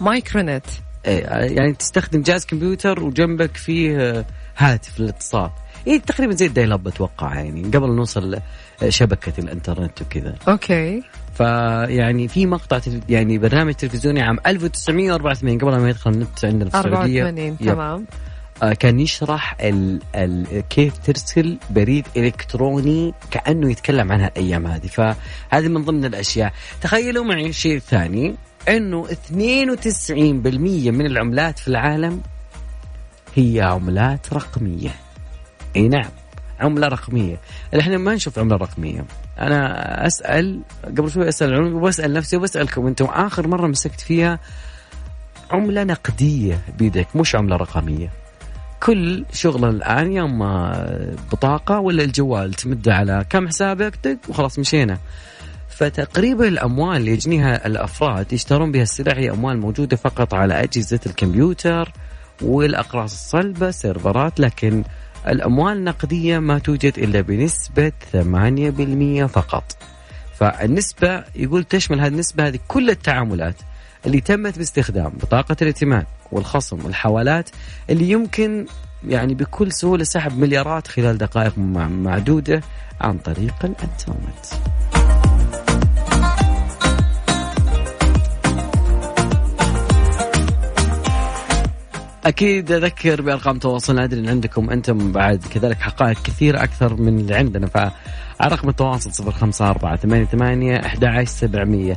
مايكرونت. 0.00 0.66
إيه، 1.06 1.26
يعني 1.28 1.72
تستخدم 1.72 2.22
جهاز 2.22 2.46
كمبيوتر 2.46 3.02
وجنبك 3.04 3.56
فيه 3.56 3.98
آه، 3.98 4.24
هاتف 4.56 5.00
للاتصال. 5.00 5.50
يعني 5.86 5.98
تقريبا 5.98 6.34
زي 6.34 6.46
ال 6.46 6.51
dial 6.51 6.72
up 6.72 6.88
أتوقع 6.88 7.34
يعني 7.34 7.62
قبل 7.62 7.90
نوصل 7.90 8.34
آه، 8.82 8.88
شبكة 8.88 9.32
الانترنت 9.38 10.02
وكذا. 10.02 10.34
okay. 10.48 11.02
فيعني 11.34 12.28
في 12.28 12.46
مقطع. 12.46 12.80
يعني 13.08 13.38
برنامج 13.38 13.74
تلفزيوني 13.74 14.22
عام 14.22 14.38
1984 14.46 15.58
قبل 15.58 15.76
ما 15.76 15.90
يدخل 15.90 16.10
النت 16.10 16.44
عندنا 16.44 16.70
في 16.70 16.76
السعودية. 16.76 17.22
84 17.22 17.38
yep. 17.38 17.56
تمام. 17.72 18.06
كان 18.80 19.00
يشرح 19.00 19.56
ال 19.60 20.00
ال 20.14 20.62
كيف 20.70 20.98
ترسل 20.98 21.58
بريد 21.70 22.06
إلكتروني 22.16 23.14
كأنه 23.30 23.70
يتكلم 23.70 24.12
عنها 24.12 24.28
الأيام 24.28 24.66
هذه. 24.66 24.86
فهذه 24.86 25.68
من 25.68 25.84
ضمن 25.84 26.04
الأشياء. 26.04 26.52
تخيلوا 26.80 27.24
معي 27.24 27.52
شيء 27.52 27.78
ثاني 27.78 28.34
إنه 28.68 29.06
92% 29.08 30.90
من 30.90 31.06
العملات 31.06 31.58
في 31.58 31.68
العالم 31.68 32.22
هي 33.34 33.60
عملات 33.60 34.32
رقمية. 34.32 34.94
إي 35.76 35.88
نعم 35.88 36.10
عملة 36.60 36.88
رقمية. 36.88 37.40
إحنا 37.80 37.98
ما 37.98 38.14
نشوف 38.14 38.38
عملة 38.38 38.56
رقمية. 38.56 39.04
أنا 39.38 40.06
أسأل 40.06 40.60
قبل 40.84 41.10
شوي 41.10 41.28
اسال 41.28 41.74
وبسال 41.74 42.12
نفسي 42.12 42.36
وبسالكم 42.36 42.86
أنتم 42.86 43.04
آخر 43.04 43.48
مرة 43.48 43.66
مسكت 43.66 44.00
فيها 44.00 44.38
عملة 45.50 45.84
نقدية 45.84 46.58
بيدك 46.78 47.16
مش 47.16 47.34
عملة 47.34 47.56
رقمية. 47.56 48.23
كل 48.84 49.24
شغلنا 49.32 49.70
الآن 49.70 50.12
يا 50.12 50.22
اما 50.22 50.86
بطاقة 51.32 51.80
ولا 51.80 52.04
الجوال 52.04 52.54
تمد 52.54 52.88
على 52.88 53.24
كم 53.30 53.48
حسابك 53.48 53.98
دق 54.04 54.18
وخلاص 54.28 54.58
مشينا. 54.58 54.98
فتقريبا 55.68 56.48
الأموال 56.48 56.96
اللي 56.96 57.10
يجنيها 57.10 57.66
الأفراد 57.66 58.32
يشترون 58.32 58.72
بها 58.72 58.82
السلع 58.82 59.12
هي 59.16 59.30
أموال 59.30 59.60
موجودة 59.60 59.96
فقط 59.96 60.34
على 60.34 60.54
أجهزة 60.62 61.00
الكمبيوتر 61.06 61.92
والأقراص 62.42 63.12
الصلبة 63.12 63.70
سيرفرات 63.70 64.40
لكن 64.40 64.84
الأموال 65.28 65.76
النقدية 65.76 66.38
ما 66.38 66.58
توجد 66.58 66.98
إلا 66.98 67.20
بنسبة 67.20 67.92
8% 68.12 69.26
فقط. 69.26 69.76
فالنسبة 70.38 71.24
يقول 71.36 71.64
تشمل 71.64 72.00
هذه 72.00 72.08
النسبة 72.08 72.46
هذه 72.46 72.58
كل 72.68 72.90
التعاملات. 72.90 73.56
اللي 74.06 74.20
تمت 74.20 74.58
باستخدام 74.58 75.08
بطاقة 75.22 75.56
الائتمان 75.62 76.04
والخصم 76.32 76.84
والحوالات 76.84 77.50
اللي 77.90 78.10
يمكن 78.10 78.66
يعني 79.08 79.34
بكل 79.34 79.72
سهولة 79.72 80.04
سحب 80.04 80.38
مليارات 80.38 80.86
خلال 80.88 81.18
دقائق 81.18 81.58
مع- 81.58 81.88
معدودة 81.88 82.60
عن 83.00 83.18
طريق 83.18 83.54
الانترنت. 83.64 84.44
أكيد 92.26 92.72
أذكر 92.72 93.22
بأرقام 93.22 93.58
تواصلنا 93.58 94.04
أدري 94.04 94.20
إن 94.20 94.28
عندكم 94.28 94.70
أنتم 94.70 95.12
بعد 95.12 95.44
كذلك 95.54 95.80
حقائق 95.80 96.22
كثيرة 96.22 96.62
أكثر 96.62 96.94
من 96.94 97.18
اللي 97.18 97.34
عندنا 97.34 97.66
فعلى 97.66 97.90
رقم 98.42 98.68
التواصل 98.68 99.10
054 99.24 99.96
88 100.26 100.74
11700 100.84 101.96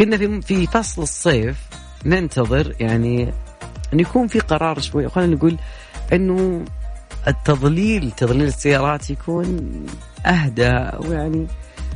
كنا 0.00 0.16
في 0.16 0.40
في 0.40 0.66
فصل 0.66 1.02
الصيف 1.02 1.56
ننتظر 2.06 2.74
يعني 2.80 3.32
انه 3.92 4.02
يكون 4.02 4.26
في 4.26 4.40
قرار 4.40 4.80
شوي. 4.80 5.08
خلينا 5.08 5.34
نقول 5.34 5.56
إنه 6.12 6.64
التضليل 7.28 8.10
تضليل 8.10 8.46
السيارات 8.46 9.10
يكون 9.10 9.70
أهدى 10.26 10.88
ويعني 10.98 11.46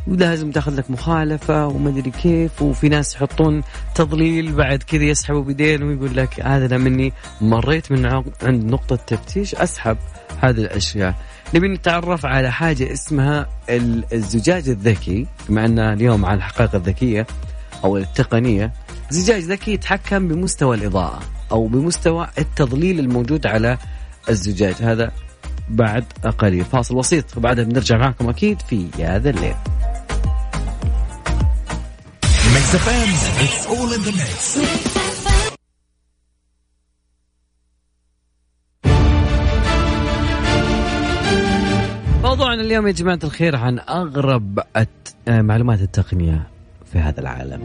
ولازم 0.06 0.50
تاخذ 0.50 0.74
لك 0.74 0.90
مخالفة 0.90 1.66
وما 1.66 1.90
أدري 1.90 2.10
كيف. 2.10 2.62
وفي 2.62 2.88
ناس 2.88 3.14
يحطون 3.14 3.62
تضليل 3.94 4.52
بعد 4.52 4.82
كذا 4.82 5.02
يسحبوا 5.04 5.42
بيدين 5.42 5.82
ويقول 5.82 6.16
لك 6.16 6.40
هذا 6.40 6.76
مني. 6.78 7.12
مريت 7.40 7.92
من 7.92 8.06
عند 8.42 8.64
نقطة 8.64 8.96
تفتيش 8.96 9.54
أسحب 9.54 9.96
هذه 10.40 10.58
الأشياء. 10.58 11.14
نبي 11.54 11.68
نتعرف 11.68 12.26
على 12.26 12.52
حاجة 12.52 12.92
اسمها 12.92 13.46
ال- 13.68 14.04
الزجاج 14.12 14.68
الذكي 14.68 15.26
بما 15.48 15.64
ان 15.64 15.78
اليوم 15.78 16.24
على 16.24 16.36
الحقائق 16.36 16.74
الذكية. 16.74 17.26
أو 17.84 17.96
التقنية 17.96 18.72
زجاج 19.10 19.42
ذكي 19.42 19.72
يتحكم 19.72 20.28
بمستوى 20.28 20.76
الإضاءة 20.76 21.20
أو 21.52 21.66
بمستوى 21.66 22.28
التضليل 22.38 22.98
الموجود 22.98 23.46
على 23.46 23.78
الزجاج. 24.28 24.74
هذا 24.80 25.12
بعد 25.68 26.04
قليل 26.38 26.64
فاصل 26.64 26.94
بسيط 26.94 27.36
وبعدها 27.36 27.64
بنرجع 27.64 27.98
معكم 27.98 28.28
أكيد 28.28 28.60
في 28.60 28.88
يا 28.98 29.18
ذا 29.18 29.30
الليل 29.30 29.54
موضوعنا 42.22 42.62
اليوم 42.62 42.86
يا 42.86 42.92
جماعة 42.92 43.18
الخير 43.24 43.56
عن 43.56 43.78
أغرب 43.78 44.58
آه، 45.28 45.42
معلومات 45.42 45.80
التقنية. 45.80 46.53
في 46.94 47.00
هذا 47.00 47.20
العالم. 47.20 47.60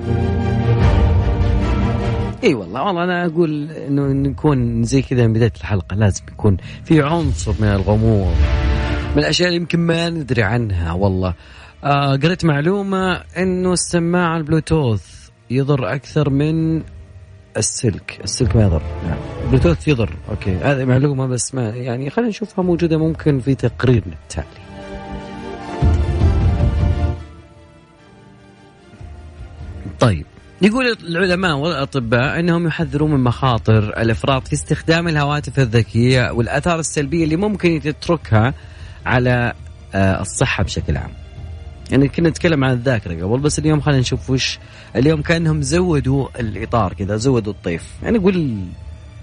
إي 2.43 2.53
والله 2.53 2.83
والله 2.83 3.03
أنا 3.03 3.25
أقول 3.25 3.71
إنه 3.71 4.07
نكون 4.29 4.83
زي 4.83 5.01
كذا 5.01 5.27
من 5.27 5.33
بداية 5.33 5.51
الحلقة 5.57 5.95
لازم 5.95 6.23
يكون 6.31 6.57
في 6.83 7.01
عنصر 7.01 7.53
من 7.59 7.67
الغموض 7.67 8.33
من 9.15 9.19
الأشياء 9.19 9.47
اللي 9.47 9.59
يمكن 9.59 9.79
ما 9.79 10.09
ندري 10.09 10.43
عنها 10.43 10.93
والله. 10.93 11.33
آه 11.83 12.15
قريت 12.15 12.45
معلومة 12.45 13.21
إنه 13.37 13.73
السماعة 13.73 14.37
البلوتوث 14.37 15.29
يضر 15.49 15.93
أكثر 15.93 16.29
من 16.29 16.81
السلك. 17.57 18.19
السلك 18.23 18.55
ما 18.55 18.63
يضر. 18.63 18.81
نعم. 19.07 19.17
بلوتوث 19.51 19.87
يضر. 19.87 20.15
okay 20.29 20.55
هذه 20.55 20.85
معلومة 20.85 21.27
بس 21.27 21.55
ما 21.55 21.69
يعني 21.69 22.09
خلينا 22.09 22.29
نشوفها 22.29 22.63
موجودة 22.63 22.97
ممكن 22.97 23.39
في 23.39 23.55
تقريرنا 23.55 24.13
التالي 24.23 24.68
طيب 29.99 30.25
يقول 30.61 30.97
العلماء 31.07 31.55
والأطباء 31.55 32.39
إنهم 32.39 32.67
يحذرون 32.67 33.11
من 33.11 33.23
مخاطر 33.23 34.01
الإفراط 34.01 34.47
في 34.47 34.53
استخدام 34.53 35.07
الهواتف 35.07 35.59
الذكية 35.59 36.31
والآثار 36.31 36.79
السلبية 36.79 37.23
اللي 37.23 37.35
ممكن 37.35 37.81
تتركها 37.83 38.53
على 39.05 39.53
آه، 39.95 40.21
الصحة 40.21 40.63
بشكل 40.63 40.97
عام. 40.97 41.11
يعني 41.91 42.07
كنا 42.07 42.29
نتكلم 42.29 42.63
عن 42.63 42.73
الذاكرة 42.73 43.25
قبل 43.25 43.39
بس 43.39 43.59
اليوم 43.59 43.81
خلينا 43.81 43.99
نشوف 43.99 44.29
وش 44.29 44.59
اليوم 44.95 45.21
كأنهم 45.21 45.61
زودوا 45.61 46.27
الإطار 46.39 46.93
كذا 46.93 47.15
زودوا 47.15 47.53
الطيف 47.53 47.83
يعني 48.03 48.17
نقول 48.17 48.57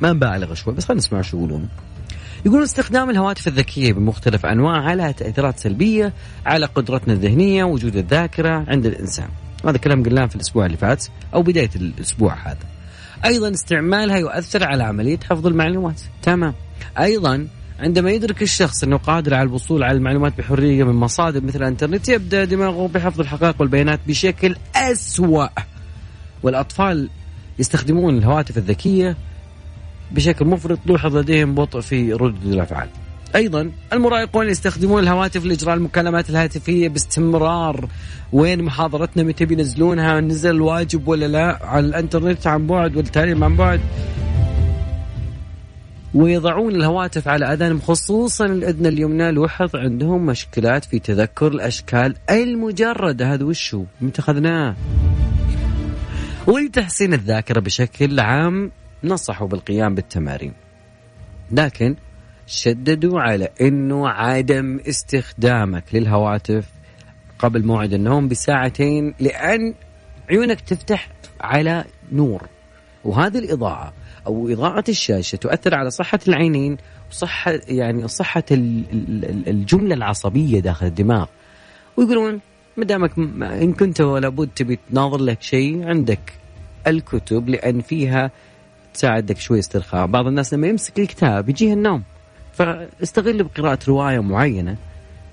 ما 0.01 0.12
نبالغ 0.12 0.55
شوي 0.55 0.75
بس 0.75 0.85
خلينا 0.85 0.99
نسمع 0.99 1.23
شو 1.23 1.37
يقولون. 1.37 1.69
يقولون 2.47 2.62
استخدام 2.62 3.11
الهواتف 3.11 3.49
الذكية 3.49 3.93
بمختلف 3.93 4.47
أنواعها 4.47 4.95
لها 4.95 5.11
تأثيرات 5.11 5.59
سلبية 5.59 6.12
على 6.47 6.67
قدرتنا 6.67 7.15
الذهنية 7.15 7.65
وجود 7.65 7.97
الذاكرة 7.97 8.65
عند 8.69 8.87
الإنسان 8.87 9.29
هذا 9.68 9.79
كلام 9.79 10.02
قلناه 10.02 10.26
في 10.26 10.37
الأسبوع 10.37 10.66
اللي 10.66 10.76
فات 10.76 11.05
أو 11.35 11.42
بداية 11.42 11.70
الأسبوع 11.76 12.35
هذا. 12.35 12.66
أيضا 13.24 13.50
استعمالها 13.50 14.16
يؤثر 14.16 14.64
على 14.64 14.85
عملية 14.85 15.18
حفظ 15.31 15.46
المعلومات. 15.46 16.00
تمام. 16.22 16.55
أيضا 16.98 17.48
عندما 17.81 18.11
يدرك 18.11 18.42
الشخص 18.42 18.83
أنه 18.85 18.96
قادر 18.96 19.35
على 19.35 19.48
الوصول 19.48 19.83
على 19.83 19.98
المعلومات 19.98 20.38
بحرية 20.38 20.85
من 20.85 20.94
مصادر 20.94 21.44
مثل 21.44 21.62
الإنترنت 21.62 22.09
يبدأ 22.09 22.44
دماغه 22.44 22.88
بحفظ 22.88 23.20
الحقائق 23.20 23.55
والبيانات 23.61 24.00
بشكل 24.07 24.57
أسوأ. 24.76 25.48
والأطفال 26.42 27.11
يستخدمون 27.59 28.18
الهواتف 28.18 28.59
الذكية 28.59 29.16
بشكل 30.11 30.44
مفرط 30.44 30.79
لوحظ 30.87 31.16
لديهم 31.16 31.55
بطء 31.55 31.81
في 31.81 32.12
ردود 32.12 32.46
الأفعال. 32.46 32.88
أيضا 33.37 33.70
المراهقون 33.92 34.49
يستخدمون 34.49 35.03
الهواتف 35.03 35.44
لإجراء 35.44 35.77
المكالمات 35.77 36.31
الهاتفية 36.31 36.88
باستمرار. 36.88 37.88
وين 38.33 38.62
محاضرتنا؟ 38.62 39.22
متى 39.22 39.44
بينزلونها؟ 39.44 40.20
نزل 40.20 40.51
الواجب 40.51 41.09
ولا 41.09 41.27
لا؟ 41.27 41.59
على 41.66 41.87
الإنترنت 41.87 42.46
عن 42.46 42.66
بعد 42.66 42.96
والتعليم 42.96 43.44
عن 43.44 43.57
بعد؟ 43.57 43.81
ويضعون 46.14 46.75
الهواتف 46.75 47.29
على 47.29 47.53
اذانهم 47.53 47.81
خصوصا 47.81 48.44
الإذن 48.44 48.87
اليمنى. 48.87 49.33
لوحظ 49.33 49.77
عندهم 49.77 50.27
مشكلات 50.27 50.85
في 50.85 50.99
تذكر 50.99 51.49
الأشكال 51.49 52.14
المجردة. 52.31 53.35
هذا 53.35 53.44
وشو؟ 53.44 53.85
متى 54.01 54.20
أخذناه؟ 54.20 54.77
ولتحسين 56.46 57.14
الذاكرة 57.14 57.61
بشكل 57.61 58.20
عام 58.20 58.70
نصحوا 59.05 59.49
بالقيام 59.49 59.94
بالتمارين. 59.94 60.53
لكن 61.53 61.96
شددوا 62.47 63.21
على 63.21 63.49
إنه 63.61 64.09
عدم 64.09 64.81
استخدامك 64.89 65.85
للهواتف 65.93 66.69
قبل 67.39 67.67
موعد 67.67 67.93
النوم 67.93 68.29
بساعتين 68.29 69.15
لأن 69.21 69.75
عيونك 70.31 70.61
تفتح 70.61 71.09
على 71.41 71.85
نور. 72.13 72.43
وهذه 73.05 73.39
الإضاءة 73.39 73.93
أو 74.27 74.49
إضاءة 74.49 74.85
الشاشة 74.89 75.37
تؤثر 75.37 75.75
على 75.75 75.91
صحة 75.91 76.19
العينين 76.29 76.77
وصحة 77.11 77.53
يعني 77.69 78.09
صحة 78.09 78.45
ال- 78.51 78.83
ال- 78.93 79.49
الجملة 79.49 79.95
العصبية 79.95 80.61
داخل 80.61 80.87
الدماغ. 80.87 81.27
ويقولون 81.97 82.41
ما 82.77 82.85
دامك 82.85 83.19
إن 83.43 83.73
كنت 83.73 84.01
ولا 84.01 84.29
بد 84.29 84.49
تبي 84.57 84.79
تناظر 84.91 85.19
لك 85.19 85.43
شيء 85.43 85.89
عندك 85.89 86.33
الكتب 86.87 87.49
لأن 87.49 87.81
فيها 87.81 88.31
تساعدك 88.95 89.39
شوي 89.39 89.59
استرخاء. 89.59 90.07
بعض 90.07 90.27
الناس 90.27 90.55
لما 90.55 90.67
يمسك 90.67 90.99
الكتاب 90.99 91.49
يجيه 91.49 91.73
النوم. 91.73 92.03
فاستغل 92.57 93.42
بقراءة 93.42 93.79
رواية 93.88 94.21
معينة. 94.21 94.77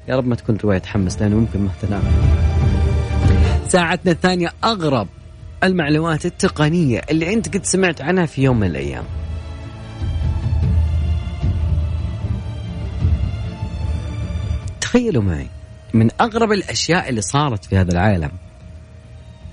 يا 0.08 0.16
رب 0.16 0.28
ما 0.28 0.36
تكون 0.36 0.58
رواية 0.64 0.78
تحمس 0.78 1.22
لأنه 1.22 1.36
ممكن 1.36 1.60
ما 1.60 1.70
تنام. 1.82 2.04
ساعتنا 3.68 4.12
الثانية 4.12 4.54
أغرب 4.64 5.08
المعلومات 5.64 6.26
التقنية 6.26 7.02
اللي 7.12 7.34
أنت 7.34 7.58
قد 7.58 7.66
سمعت 7.66 8.02
عنها 8.02 8.26
في 8.26 8.44
يوم 8.44 8.60
من 8.60 8.68
الأيام. 8.68 9.04
تخيلوا 14.82 15.24
معي 15.24 15.48
من 15.94 16.10
أغرب 16.22 16.52
الأشياء 16.52 17.10
اللي 17.10 17.22
صارت 17.22 17.66
في 17.66 17.78
هذا 17.78 17.92
العالم. 17.92 18.32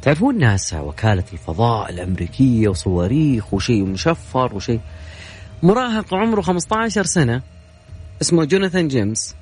تعرفون 0.02 0.38
ناسا 0.38 0.80
وكالة 0.80 1.24
الفضاء 1.32 1.90
الأمريكية 1.90 2.68
وصواريخ 2.68 3.54
وشيء 3.54 3.84
مشفر 3.84 4.54
وشيء. 4.54 4.80
مراهق 5.62 6.14
عمره 6.14 6.40
15 6.40 7.04
سنة. 7.04 7.42
اسمه 8.22 8.44
جوناثان 8.44 8.88
جيمس. 8.88 9.34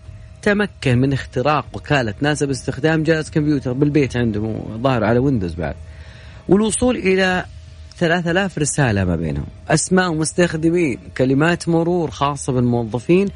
تمكن 0.43 0.99
من 0.99 1.13
اختراق 1.13 1.67
وكالة 1.73 2.15
ناسا 2.21 2.47
باستخدام 2.47 3.03
جهاز 3.03 3.31
كمبيوتر 3.31 3.73
بالبيت 3.73 4.17
عنده 4.17 4.61
ظاهر 4.83 5.05
على 5.05 5.19
ويندوز 5.19 5.55
بعد. 5.55 5.75
والوصول 6.49 6.97
إلى 6.97 7.45
3000 7.97 8.59
رسالة 8.59 9.05
ما 9.05 9.17
بينهم. 9.17 9.47
أسماء 9.69 10.15
مستخدمين 10.15 10.99
كلمات 11.17 11.69
مرور 11.69 12.11
خاصة 12.11 12.53
بالموظفين 12.53 13.29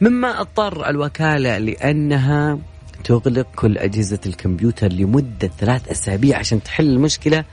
مما 0.00 0.40
أضطر 0.40 0.88
الوكالة 0.88 1.58
لأنها 1.58 2.58
تغلق 3.04 3.46
كل 3.56 3.78
أجهزة 3.78 4.20
الكمبيوتر 4.26 4.92
لمدة 4.92 5.50
ثلاث 5.58 5.88
أسابيع 5.88 6.38
عشان 6.38 6.62
تحل 6.62 6.88
المشكلة 6.88 7.44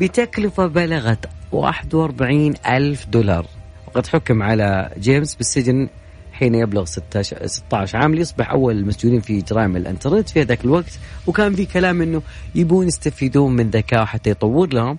بتكلفة 0.00 0.66
بلغت 0.66 1.26
41 1.52 2.54
ألف 2.66 3.06
دولار. 3.06 3.46
وقد 3.86 4.06
حكم 4.06 4.42
على 4.42 4.90
جيمس 4.98 5.34
بالسجن 5.34 5.88
حين 6.36 6.54
يبلغ 6.54 6.84
16 6.84 7.46
16 7.46 7.98
عام 7.98 8.14
ليصبح 8.14 8.50
أول 8.50 8.78
المسجونين 8.78 9.20
في 9.20 9.40
جرائم 9.40 9.76
الانترنت 9.76 10.28
في 10.28 10.42
ذاك 10.42 10.64
الوقت 10.64 10.98
وكان 11.26 11.54
في 11.54 11.66
كلام 11.66 12.02
إنه 12.02 12.22
يبون 12.54 12.86
يستفيدون 12.86 13.52
من 13.52 13.70
ذكاء 13.70 14.04
حتى 14.04 14.30
يطور 14.30 14.74
لهم 14.74 14.98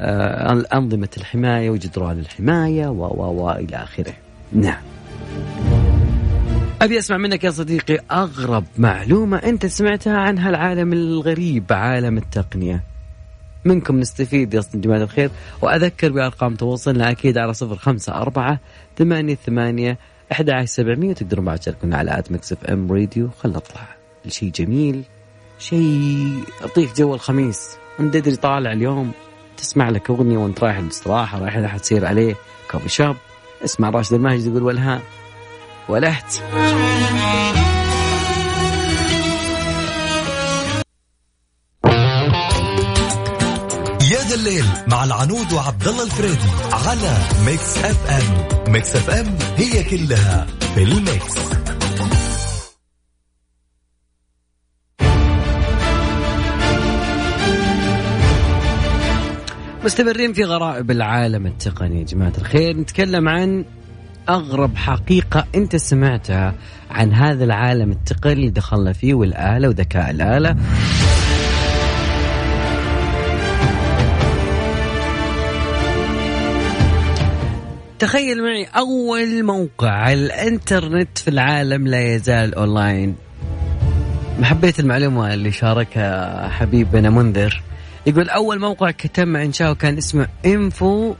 آه، 0.00 0.66
أنظمة 0.72 1.08
الحماية 1.16 1.70
وجدران 1.70 2.18
الحماية 2.18 2.86
و 2.86 3.06
و 3.06 3.42
و 3.42 3.50
إلى 3.50 3.76
آخره. 3.76 4.12
نعم. 4.52 4.82
أبي 6.82 6.98
أسمع 6.98 7.16
منك 7.16 7.44
يا 7.44 7.50
صديقي 7.50 7.98
أغرب 8.10 8.64
معلومة 8.78 9.36
أنت 9.36 9.66
سمعتها 9.66 10.16
عن 10.16 10.38
هالعالم 10.38 10.92
الغريب 10.92 11.64
عالم 11.70 12.18
التقنية. 12.18 12.84
منكم 13.64 14.00
نستفيد 14.00 14.54
يا 14.54 14.62
جماعة 14.74 15.02
الخير 15.02 15.30
وأذكر 15.62 16.12
بأرقام 16.12 16.54
تواصلنا 16.54 17.10
أكيد 17.10 17.38
على 17.38 17.54
صفر 17.54 17.76
خمسة 17.76 18.14
أربعة 18.14 18.60
ثمانية 18.98 19.34
ثمانية 19.34 19.98
أحد 20.32 20.50
عشر 20.50 20.64
سبعمية 20.64 21.12
تقدرون 21.12 21.44
بعد 21.44 21.58
تشاركونا 21.58 21.96
على 21.96 22.18
at 22.18 22.32
Mix 22.32 22.52
FM 22.52 22.92
Radio. 22.92 23.30
خلنا 23.42 23.56
نطلع. 23.56 23.88
لشيء 24.24 24.50
جميل 24.50 25.02
شيء 25.58 26.44
يعطيك 26.60 26.96
جو 26.96 27.14
الخميس. 27.14 27.76
وانت 27.98 28.14
تدري 28.14 28.36
طالع 28.36 28.72
اليوم 28.72 29.12
تسمع 29.56 29.88
لك 29.90 30.10
أغنية 30.10 30.38
وأنت 30.38 30.64
رايح 30.64 30.76
الاستراحة 30.76 31.38
رايح 31.38 31.56
أحد 31.56 31.80
تسير 31.80 32.06
عليه 32.06 32.34
coffee 32.70 32.88
shop. 32.88 33.16
اسمع 33.64 33.90
راشد 33.90 34.14
الماجد 34.14 34.46
يقول 34.46 34.62
والها 34.62 35.00
ولهت 35.88 36.34
الليل 44.48 44.64
مع 44.88 45.04
العنود 45.04 45.52
وعبد 45.52 45.88
الله 45.88 46.04
الفريدي 46.04 46.50
على 46.72 47.16
Mix 47.46 47.78
FM. 47.78 48.72
Mix 48.72 48.96
FM 48.96 49.26
هي 49.56 49.84
كلها 49.84 50.46
في 50.74 50.82
ال 50.82 50.93
mix. 50.93 51.38
مستمرين 59.84 60.32
في 60.32 60.44
غرائب 60.44 60.90
العالم 60.90 61.46
التقني. 61.46 61.98
يا 61.98 62.04
جماعة 62.04 62.32
الخير 62.38 62.76
نتكلم 62.76 63.28
عن 63.28 63.64
أغرب 64.28 64.76
حقيقة 64.76 65.46
أنت 65.54 65.76
سمعتها 65.76 66.54
عن 66.90 67.12
هذا 67.12 67.44
العالم 67.44 67.92
التقني 67.92 68.32
اللي 68.32 68.50
دخلنا 68.50 68.92
فيه 68.92 69.14
والآلة 69.14 69.68
وذكاء 69.68 70.10
الآلة. 70.10 70.56
تخيل 77.98 78.42
معي 78.42 78.64
أول 78.64 79.44
موقع 79.44 79.90
على 79.90 80.14
الإنترنت 80.14 81.18
في 81.18 81.28
العالم 81.28 81.86
لا 81.86 82.14
يزال 82.14 82.54
أونلاين. 82.54 83.16
حبيت 84.42 84.80
المعلومة 84.80 85.34
اللي 85.34 85.52
شاركها 85.52 86.48
حبيبنا 86.48 87.10
منذر. 87.10 87.62
يقول 88.06 88.28
أول 88.28 88.60
موقع 88.60 88.90
تم 88.90 89.36
إنشاؤه 89.36 89.74
كان 89.74 89.96
اسمه 89.96 90.28
info 90.46 91.14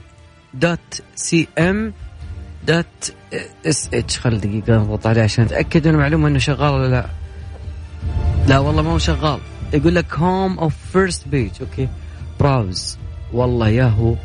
dot 0.53 1.01
CERN 1.15 3.89
dot 3.93 4.09
CH 4.09 4.19
خل 4.19 4.39
دقيقة 4.39 4.77
نضغط 4.77 5.07
عليه 5.07 5.21
عشان 5.21 5.43
أتأكد 5.43 5.87
من 5.87 5.93
المعلومة 5.93 6.27
إنه 6.27 6.39
شغال 6.39 6.73
ولا 6.73 6.87
لا. 6.87 7.05
لا 8.47 8.59
والله 8.59 8.81
ما 8.81 8.91
هو 8.91 8.97
شغال. 8.97 9.39
يقول 9.73 9.95
لك 9.95 10.13
home 10.13 10.59
of 10.59 10.75
first 10.93 11.27
page 11.27 11.51
okay. 11.61 11.87
browse 12.39 12.97
والله 13.33 13.69
ياهو. 13.69 14.15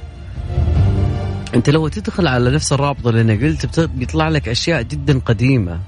أنت 1.55 1.71
لو 1.71 1.89
تدخل 1.89 2.27
على 2.27 2.51
نفس 2.51 2.73
الرابط 2.73 3.07
اللي 3.07 3.21
أنا 3.21 3.33
قلت 3.33 3.81
بيطلع 3.81 4.29
لك 4.29 4.49
أشياء 4.49 4.83
جدا 4.83 5.19
قديمة. 5.19 5.81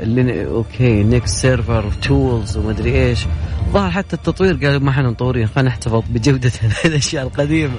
اللي 0.00 0.46
okay 0.46 1.02
next 1.02 1.36
server 1.36 1.90
tools 2.02 2.56
ومدري 2.56 3.08
إيش. 3.08 3.26
ظهر 3.72 3.90
حتى 3.90 4.16
التطوير 4.16 4.54
قالوا 4.54 4.80
ما 4.80 4.90
إحنا 4.90 5.10
مطورين 5.10 5.46
خلينا 5.46 5.68
نحتفظ 5.68 6.02
بجودة 6.10 6.52
الأشياء 6.84 7.26
القديمة. 7.26 7.74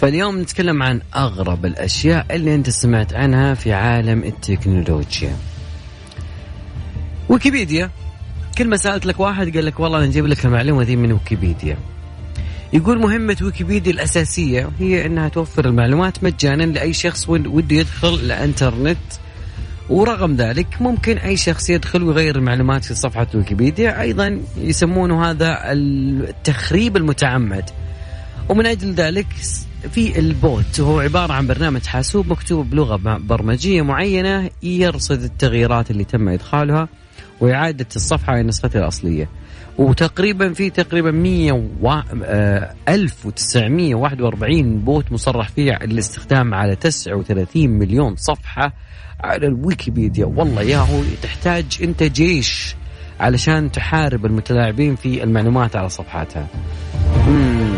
فاليوم 0.00 0.40
نتكلم 0.40 0.82
عن 0.82 1.00
أغرب 1.16 1.66
الأشياء 1.66 2.26
اللي 2.30 2.54
أنت 2.54 2.70
سمعت 2.70 3.14
عنها 3.14 3.54
في 3.54 3.72
عالم 3.72 4.24
التكنولوجيا. 4.24 5.36
ويكيبيديا. 7.28 7.90
كل 8.58 8.68
ما 8.68 8.76
سألت 8.76 9.06
لك 9.06 9.20
واحد 9.20 9.56
قال 9.56 9.64
لك 9.66 9.80
والله 9.80 10.06
نجيب 10.06 10.26
لك 10.26 10.44
المعلومة 10.44 10.82
ذي 10.82 10.96
من 10.96 11.12
ويكيبيديا. 11.12 11.76
يقول 12.72 12.98
مهمة 12.98 13.36
ويكيبيديا 13.42 13.92
الأساسية 13.92 14.70
هي 14.78 15.06
أنها 15.06 15.28
توفر 15.28 15.64
المعلومات 15.64 16.24
مجانا 16.24 16.62
لأي 16.62 16.92
شخص 16.92 17.28
ود- 17.28 17.46
وده 17.46 17.76
يدخل 17.76 18.14
الإنترنت. 18.14 18.98
ورغم 19.90 20.36
ذلك 20.36 20.66
ممكن 20.82 21.18
أي 21.18 21.36
شخص 21.36 21.70
يدخل 21.70 22.02
ويغير 22.02 22.36
المعلومات 22.36 22.84
في 22.84 22.94
صفحة 22.94 23.26
ويكيبيديا. 23.34 24.00
أيضا 24.00 24.40
يسمونه 24.56 25.30
هذا 25.30 25.58
التخريب 25.72 26.96
المتعمد. 26.96 27.70
ومن 28.48 28.66
أجل 28.66 28.92
ذلك 28.94 29.26
في 29.92 30.18
البوت 30.18 30.80
هو 30.80 31.00
عبارة 31.00 31.32
عن 31.32 31.46
برنامج 31.46 31.86
حاسوب 31.86 32.28
مكتوب 32.28 32.70
بلغة 32.70 32.96
برمجية 33.18 33.82
معينة 33.82 34.50
يرصد 34.62 35.22
التغييرات 35.22 35.90
اللي 35.90 36.04
تم 36.04 36.28
إدخالها. 36.28 36.88
وإعادة 37.40 37.86
الصفحة 37.96 38.34
إلى 38.34 38.42
نسختها 38.42 38.80
الأصلية. 38.82 39.28
وتقريبا 39.78 40.52
في 40.52 40.70
تقريبا 40.70 41.10
100 41.10 41.52
و... 41.52 41.90
آه، 42.24 42.74
1941 42.88 44.78
بوت 44.78 45.12
مصرح 45.12 45.48
فيه 45.48 45.72
الاستخدام 45.72 46.54
على 46.54 46.76
39 46.76 47.70
مليون 47.70 48.16
صفحة 48.16 48.72
على 49.20 49.46
الويكيبيديا. 49.46 50.26
والله 50.26 50.62
يا 50.62 50.78
هو 50.78 51.02
تحتاج 51.22 51.78
أنت 51.82 52.02
جيش 52.02 52.76
علشان 53.20 53.72
تحارب 53.72 54.26
المتلاعبين 54.26 54.96
في 54.96 55.22
المعلومات 55.22 55.76
على 55.76 55.88
صفحاتها. 55.88 56.46
مم. 57.28 57.74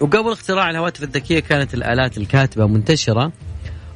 وقبل 0.00 0.32
اختراع 0.32 0.70
الهواتف 0.70 1.02
الذكية 1.02 1.40
كانت 1.40 1.74
الآلات 1.74 2.18
الكاتبة 2.18 2.66
منتشرة 2.66 3.32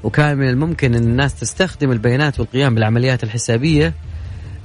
وكان 0.03 0.39
من 0.39 0.49
الممكن 0.49 0.95
أن 0.95 1.03
الناس 1.03 1.41
تستخدم 1.41 1.93
البيانات 1.93 2.41
والقيام 2.41 2.75
بالعمليات 2.75 3.25
الحسابية 3.25 3.95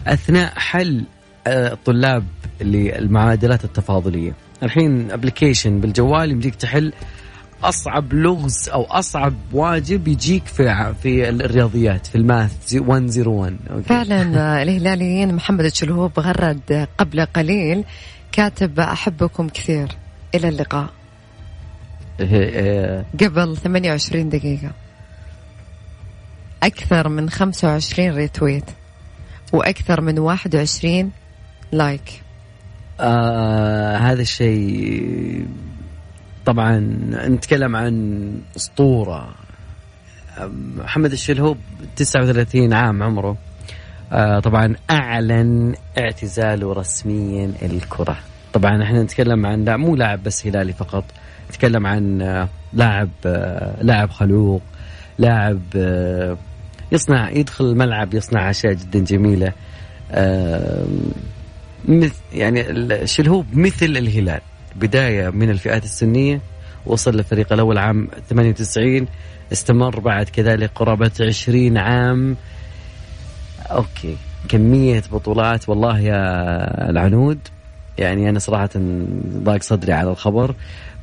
أثناء 0.07 0.53
حل 0.55 1.03
آه، 1.47 1.73
الطلاب 1.73 2.23
للمعادلات 2.61 3.63
التفاضلية. 3.63 4.33
الحين 4.63 5.11
application 5.11 5.79
بالجوال 5.79 6.31
يمديك 6.31 6.55
تحل 6.55 6.93
أصعب 7.63 8.13
لغز 8.13 8.69
أو 8.69 8.83
أصعب 8.83 9.33
واجب 9.53 10.07
يجيك 10.07 10.45
في 10.45 10.93
في 11.03 11.29
الرياضيات 11.29 12.07
في 12.07 12.15
ال 12.15 12.27
math 12.27 12.73
101 12.73 13.57
okay. 13.69 13.83
فعلا 13.83 14.21
آه، 14.39 14.61
الهلاليين 14.63 15.35
محمد 15.35 15.65
الشلهوب 15.65 16.19
غرد 16.19 16.71
آه، 16.71 16.87
قبل 16.97 17.25
قليل. 17.25 17.83
كاتب 18.31 18.79
أحبكم 18.79 19.49
كثير. 19.49 19.87
إلى 20.35 20.49
اللقاء. 20.49 20.89
إيه، 22.19 22.27
إيه، 22.29 23.05
قبل 23.23 23.57
28 23.57 24.29
دقيقة. 24.29 24.71
أكثر 26.63 27.09
من 27.09 27.29
25 27.29 28.15
retweet. 28.15 28.63
وأكثر 29.53 30.01
من 30.01 30.19
21 30.19 31.11
like 31.71 32.23
آه 32.99 33.97
هذا 33.97 34.21
الشيء 34.21 35.45
طبعا 36.45 36.79
نتكلم 37.27 37.75
عن 37.75 38.31
أسطورة. 38.55 39.29
محمد 40.77 41.11
الشلهوب 41.11 41.57
39 41.95 42.73
عام 42.73 43.03
عمره. 43.03 43.37
آه 44.11 44.39
طبعا 44.39 44.75
أعلن 44.91 45.75
اعتزاله 45.97 46.73
رسميا 46.73 47.53
الكرة. 47.61 48.17
طبعا 48.53 48.83
إحنا 48.83 49.03
نتكلم 49.03 49.45
عن 49.45 49.63
لا 49.63 49.77
مو 49.77 49.95
لاعب 49.95 50.23
بس 50.23 50.47
هلالي 50.47 50.73
فقط. 50.73 51.03
نتكلم 51.49 51.87
عن 51.87 52.21
آه، 52.21 52.49
لاعب 52.73 53.09
آه، 53.25 53.83
لاعب 53.83 54.09
خلوق 54.09 54.61
لاعب 55.17 55.61
آه، 55.75 56.37
يصنع 56.91 57.29
يدخل 57.29 57.65
الملعب 57.65 58.13
يصنع 58.13 58.49
أشياء 58.49 58.73
جدا 58.73 58.99
جميلة. 58.99 59.53
يعني 62.33 62.69
الشلهوب 62.71 63.45
مثل 63.53 63.85
الهلال. 63.85 64.41
بداية 64.75 65.29
من 65.29 65.49
الفئات 65.49 65.83
السنية 65.83 66.41
وصل 66.85 67.15
للفريق 67.15 67.53
الأول 67.53 67.77
عام 67.77 68.07
98 68.29 69.07
استمر 69.51 69.99
بعد 69.99 70.29
كذلك 70.29 70.71
قرابة 70.75 71.11
20 71.21 71.77
عام. 71.77 72.35
أوكي 73.71 74.17
كمية 74.49 75.03
بطولات 75.11 75.69
والله 75.69 75.99
يا 75.99 76.89
العنود. 76.89 77.39
يعني 77.97 78.29
أنا 78.29 78.39
صراحة 78.39 78.69
ضاق 79.27 79.61
صدري 79.61 79.93
على 79.93 80.11
الخبر 80.11 80.55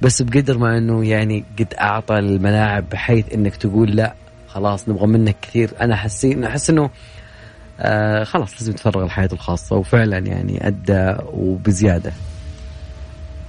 بس 0.02 0.22
بقدر 0.22 0.58
ما 0.58 0.78
أنه 0.78 1.04
يعني 1.04 1.44
قد 1.58 1.74
أعطى 1.80 2.18
الملاعب 2.18 2.88
بحيث 2.88 3.34
أنك 3.34 3.56
تقول 3.56 3.90
لا 3.90 4.14
خلاص 4.56 4.88
نبغى 4.88 5.06
منك 5.06 5.36
كثير. 5.42 5.70
أنا 5.80 5.96
حسين 5.96 6.44
أحس 6.44 6.70
أنه 6.70 6.90
آه 7.80 8.24
خلاص 8.24 8.52
لازم 8.52 8.72
يتفرغ 8.72 9.04
لحياته 9.04 9.34
الخاصة 9.34 9.76
وفعلا 9.76 10.18
يعني 10.18 10.66
أدى 10.66 11.16
وبزيادة. 11.32 12.12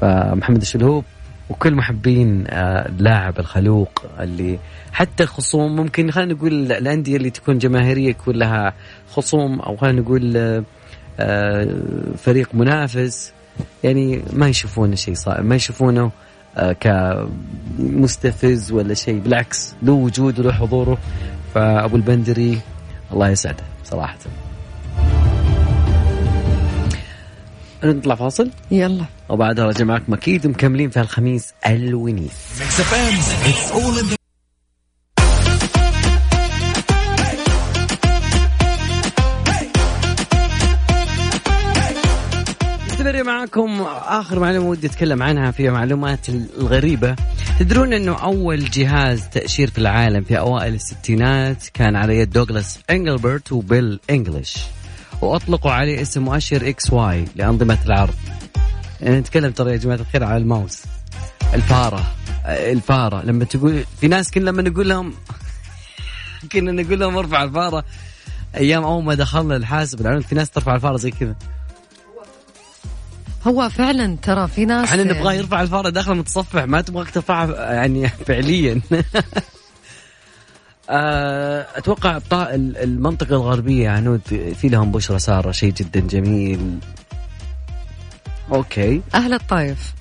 فمحمد 0.02 0.62
الشلهوب 0.62 1.04
وكل 1.50 1.76
محبين 1.76 2.46
آه 2.48 2.88
اللاعب 2.90 3.40
الخلوق 3.40 4.06
اللي 4.20 4.60
حتى 4.92 5.26
خصوم 5.26 5.76
ممكن 5.76 6.12
خلينا 6.12 6.34
نقول 6.34 6.72
الأندية 6.72 7.18
اللي 7.18 7.30
تكون 7.30 7.58
جماهيرية 7.58 8.10
يكون 8.10 8.36
لها 8.36 8.74
خصوم 9.12 9.60
أو 9.60 9.78
خلينا 9.78 10.02
نقول 10.02 10.38
آه 11.20 11.68
فريق 12.18 12.50
منافس. 12.54 13.34
يعني 13.84 14.22
ما 14.34 14.48
يشوفونه 14.48 14.96
شيء 14.96 15.14
صعب 15.14 15.46
ما 15.46 15.56
يشوفونه 15.56 16.12
كمستفز 16.80 18.72
ولا 18.72 18.94
شيء 18.94 19.20
بالعكس 19.20 19.74
له 19.84 19.94
وجود 19.94 20.40
وله 20.40 20.52
حضوره. 20.52 20.98
فأبو 21.54 21.96
البندري 21.96 22.60
الله 23.14 23.30
يسعده 23.30 23.64
صراحة. 23.84 24.18
نطلع 27.84 28.16
فاصل؟ 28.16 28.50
يلا. 28.72 29.06
وبعدها 29.30 29.66
راجع 29.66 29.86
معكم 29.86 30.14
أكيد 30.14 30.48
مكملين 30.48 30.90
في 30.90 31.02
الخميس 31.02 31.54
الونيس. 31.68 32.58
معكم 43.48 43.82
آخر 44.06 44.40
معلومة 44.40 44.70
ودي 44.70 44.88
أتكلم 44.88 45.24
عنها 45.24 45.52
في 45.52 45.70
معلومات 45.70 46.30
الغريبة. 46.30 47.16
تدرون 47.60 47.94
إنه 47.94 48.24
أول 48.24 48.70
جهاز 48.70 49.24
تأشير 49.30 49.70
في 49.70 49.78
العالم 49.78 50.24
في 50.24 50.40
أوائل 50.40 50.74
الستينات 50.74 51.68
كان 51.74 51.96
على 51.96 52.18
يد 52.18 52.30
دوغلاس 52.30 52.80
إنجلبرت 52.90 53.52
وبيل 53.52 54.00
انجلش 54.10 54.58
وأطلقوا 55.22 55.72
عليه 55.72 56.02
اسم 56.02 56.24
مؤشر 56.24 56.70
XY 56.70 57.26
لأنظمة 57.36 57.78
العرض. 57.86 58.14
يعني 59.02 59.20
نتكلم 59.20 59.52
ترى 59.52 59.72
يا 59.72 59.78
جماعة 59.78 59.98
الخير 59.98 60.24
على 60.24 60.38
الماوس. 60.38 60.82
الفارة 61.54 62.04
الفارة. 62.46 63.26
لما 63.26 63.46
تقول 63.46 63.84
في 64.02 64.08
ناس 64.08 64.32
كنا 64.32 64.50
لما 64.50 64.62
نقول 64.62 64.90
لهم 64.90 65.14
كنا 66.52 66.72
نقول 66.72 67.00
لهم 67.00 67.18
ارفع 67.18 67.44
الفارة. 67.44 67.84
أيام 68.56 68.84
أول 68.84 69.04
ما 69.04 69.16
دخلنا 69.16 69.56
الحاسب 69.56 70.20
في 70.22 70.36
ناس 70.36 70.50
ترفع 70.50 70.76
الفارة 70.76 70.98
زي 70.98 71.12
كذا. 71.12 71.36
هو 73.48 73.70
فعلا 73.70 74.18
ترى 74.22 74.48
في 74.48 74.66
ناس 74.66 74.90
إحنا 74.90 75.04
نبغاه 75.04 75.34
يرفع 75.34 75.62
الفأرة 75.62 75.90
داخل 75.90 76.16
متصفح 76.16 76.64
ما 76.64 76.82
تبغاك 76.82 77.10
ترفعها 77.10 77.74
يعني 77.74 78.08
فعليا. 78.10 78.82
آه، 80.90 81.68
أتوقع 81.76 82.20
المنطقة 82.54 83.36
الغربية 83.36 83.90
عنود 83.90 84.22
في 84.62 84.70
لهم 84.70 84.92
بشرى 84.92 85.20
سارة 85.20 85.52
شيء 85.52 85.74
جدا 85.74 86.00
جميل. 86.00 86.80
أوكي. 88.54 89.02
أهل 89.16 89.34
الطايف 89.34 89.94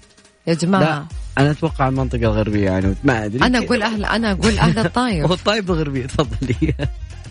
يا 0.47 0.53
لا 0.53 0.59
جماعة 0.59 1.07
أنا 1.39 1.51
أتوقع 1.51 1.89
المنطقة 1.89 2.23
الغربية 2.23 2.71
عنود 2.71 2.97
ما 3.05 3.25
أدري. 3.25 3.47
أنا 3.47 3.59
أقول 3.59 3.83
أهل 3.83 4.05
أنا 4.05 4.33
أقول 4.33 4.59
أهل 4.59 4.79
هو 4.79 4.85
الطايف 4.85 5.33
الطايف 5.33 5.71
الغربية 5.71 6.07
تفضلي. 6.07 6.75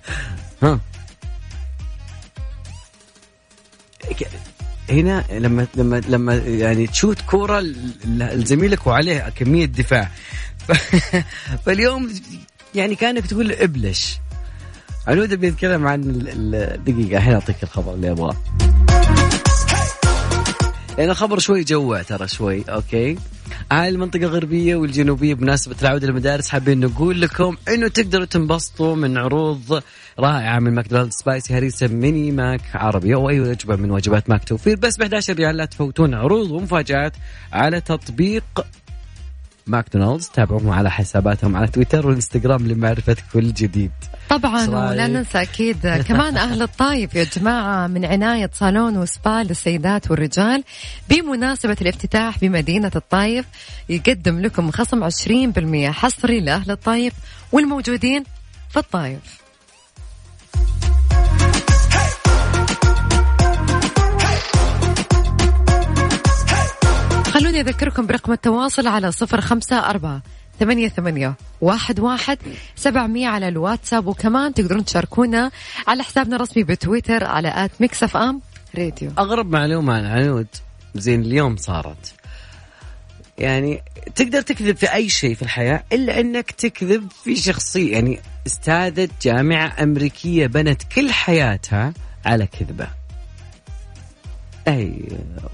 ها. 0.63 0.79
هنا 4.89 5.23
لما 5.31 5.67
لما 5.75 6.01
لما 6.09 6.35
يعني 6.35 6.87
تشوت 6.87 7.21
كورة 7.21 7.63
لزميلك 8.05 8.87
وعليه 8.87 9.29
كمية 9.29 9.65
دفاع. 9.65 10.09
فاليوم 11.65 12.09
يعني 12.75 12.95
كأنك 12.95 13.27
تقول 13.27 13.51
ابلش. 13.51 14.19
عنود 15.07 15.33
بيتكلم 15.33 15.87
عن 15.87 16.01
دقيقة 16.85 17.17
الحين 17.17 17.33
أعطيك 17.33 17.63
الخبر 17.63 17.93
اللي 17.93 18.11
أبغاه. 18.11 18.35
لأن 20.97 21.09
الخبر 21.09 21.39
شوي 21.39 21.63
جوع 21.63 22.01
ترى 22.01 22.27
شوي 22.27 22.63
okay؟ 22.69 23.17
أهل 23.71 23.93
المنطقة 23.93 24.23
الغربية 24.23 24.75
والجنوبية 24.75 25.33
بمناسبة 25.33 25.75
العودة 25.81 26.07
للمدارس 26.07 26.49
حابين 26.49 26.79
نقول 26.79 27.21
لكم 27.21 27.57
إنه 27.67 27.87
تقدروا 27.87 28.25
تنبسطوا 28.25 28.95
من 28.95 29.17
عروض 29.17 29.81
رائعة 30.19 30.59
من 30.59 30.73
ماكدونالدز 30.73 31.13
سبايسي 31.13 31.53
هريسة 31.57 31.87
ميني 31.87 32.31
ماك 32.31 32.61
عربي 32.73 33.15
أو 33.15 33.29
أي 33.29 33.39
وجبة 33.39 33.75
من 33.75 33.91
وجبات 33.91 34.29
ماك 34.29 34.43
توفير 34.43 34.75
بس 34.77 34.97
ب 34.97 35.01
11 35.01 35.33
ريال 35.33 35.57
لا 35.57 35.65
تفوتون 35.65 36.13
عروض 36.13 36.51
ومفاجآت 36.51 37.13
على 37.53 37.81
تطبيق 37.81 38.43
ماكدونالدز. 39.67 40.29
تابعوهم 40.29 40.69
على 40.69 40.91
حساباتهم 40.91 41.55
على 41.57 41.67
تويتر 41.67 42.07
والإنستغرام 42.07 42.67
لمعرفة 42.67 43.15
كل 43.33 43.53
جديد. 43.53 43.91
طبعا 44.29 44.67
ولا؟ 44.67 45.07
ننسى 45.07 45.41
أكيد 45.41 45.87
كمان 46.07 46.37
أهل 46.37 46.61
الطايف 46.61 47.15
يا 47.15 47.23
جماعة 47.23 47.87
من 47.87 48.05
عناية 48.05 48.49
صالون 48.53 48.97
وسبا 48.97 49.43
للسيدات 49.43 50.11
والرجال 50.11 50.63
بمناسبة 51.09 51.77
الافتتاح 51.81 52.39
بمدينة 52.39 52.91
الطايف 52.95 53.45
يقدم 53.89 54.39
لكم 54.39 54.71
خصم 54.71 55.09
20% 55.09 55.91
حصري 55.91 56.39
لأهل 56.39 56.71
الطايف 56.71 57.13
والموجودين 57.51 58.23
في 58.69 58.79
الطايف. 58.79 59.45
خلوني 67.35 67.61
أذكركم 67.61 68.07
برقم 68.07 68.31
التواصل 68.31 68.87
على 68.87 69.11
صفر 69.11 69.41
خمسة 69.41 69.89
أربعة 69.89 70.21
ثمانية 70.59 70.89
ثمانية 70.89 71.33
واحد 71.61 71.99
واحد 71.99 72.37
سبعمية 72.75 73.27
على 73.27 73.47
الواتساب 73.47 74.07
وكمان 74.07 74.53
تقدرون 74.53 74.85
تشاركونا 74.85 75.51
على 75.87 76.03
حسابنا 76.03 76.35
الرسمي 76.35 76.63
بتويتر 76.63 77.23
على 77.23 77.65
at 77.65 77.71
ميكس 77.79 78.03
أف 78.03 78.17
أم 78.17 78.41
راديو. 78.77 79.11
أغرب 79.19 79.49
معلومة 79.49 79.93
عن 79.93 80.05
عنود 80.05 80.47
زين 80.95 81.21
اليوم 81.21 81.57
صارت. 81.57 82.13
يعني 83.37 83.81
تقدر 84.15 84.41
تكذب 84.41 84.75
في 84.75 84.93
أي 84.93 85.09
شيء 85.09 85.35
في 85.35 85.41
الحياة 85.41 85.83
إلا 85.93 86.19
أنك 86.19 86.51
تكذب 86.51 87.11
في 87.23 87.35
شخصية. 87.35 87.93
يعني 87.93 88.19
أستاذة 88.47 89.09
جامعة 89.21 89.83
أمريكية 89.83 90.47
بنت 90.47 90.83
كل 90.83 91.11
حياتها 91.11 91.93
على 92.25 92.47
كذبة. 92.47 92.87
أي 94.67 95.01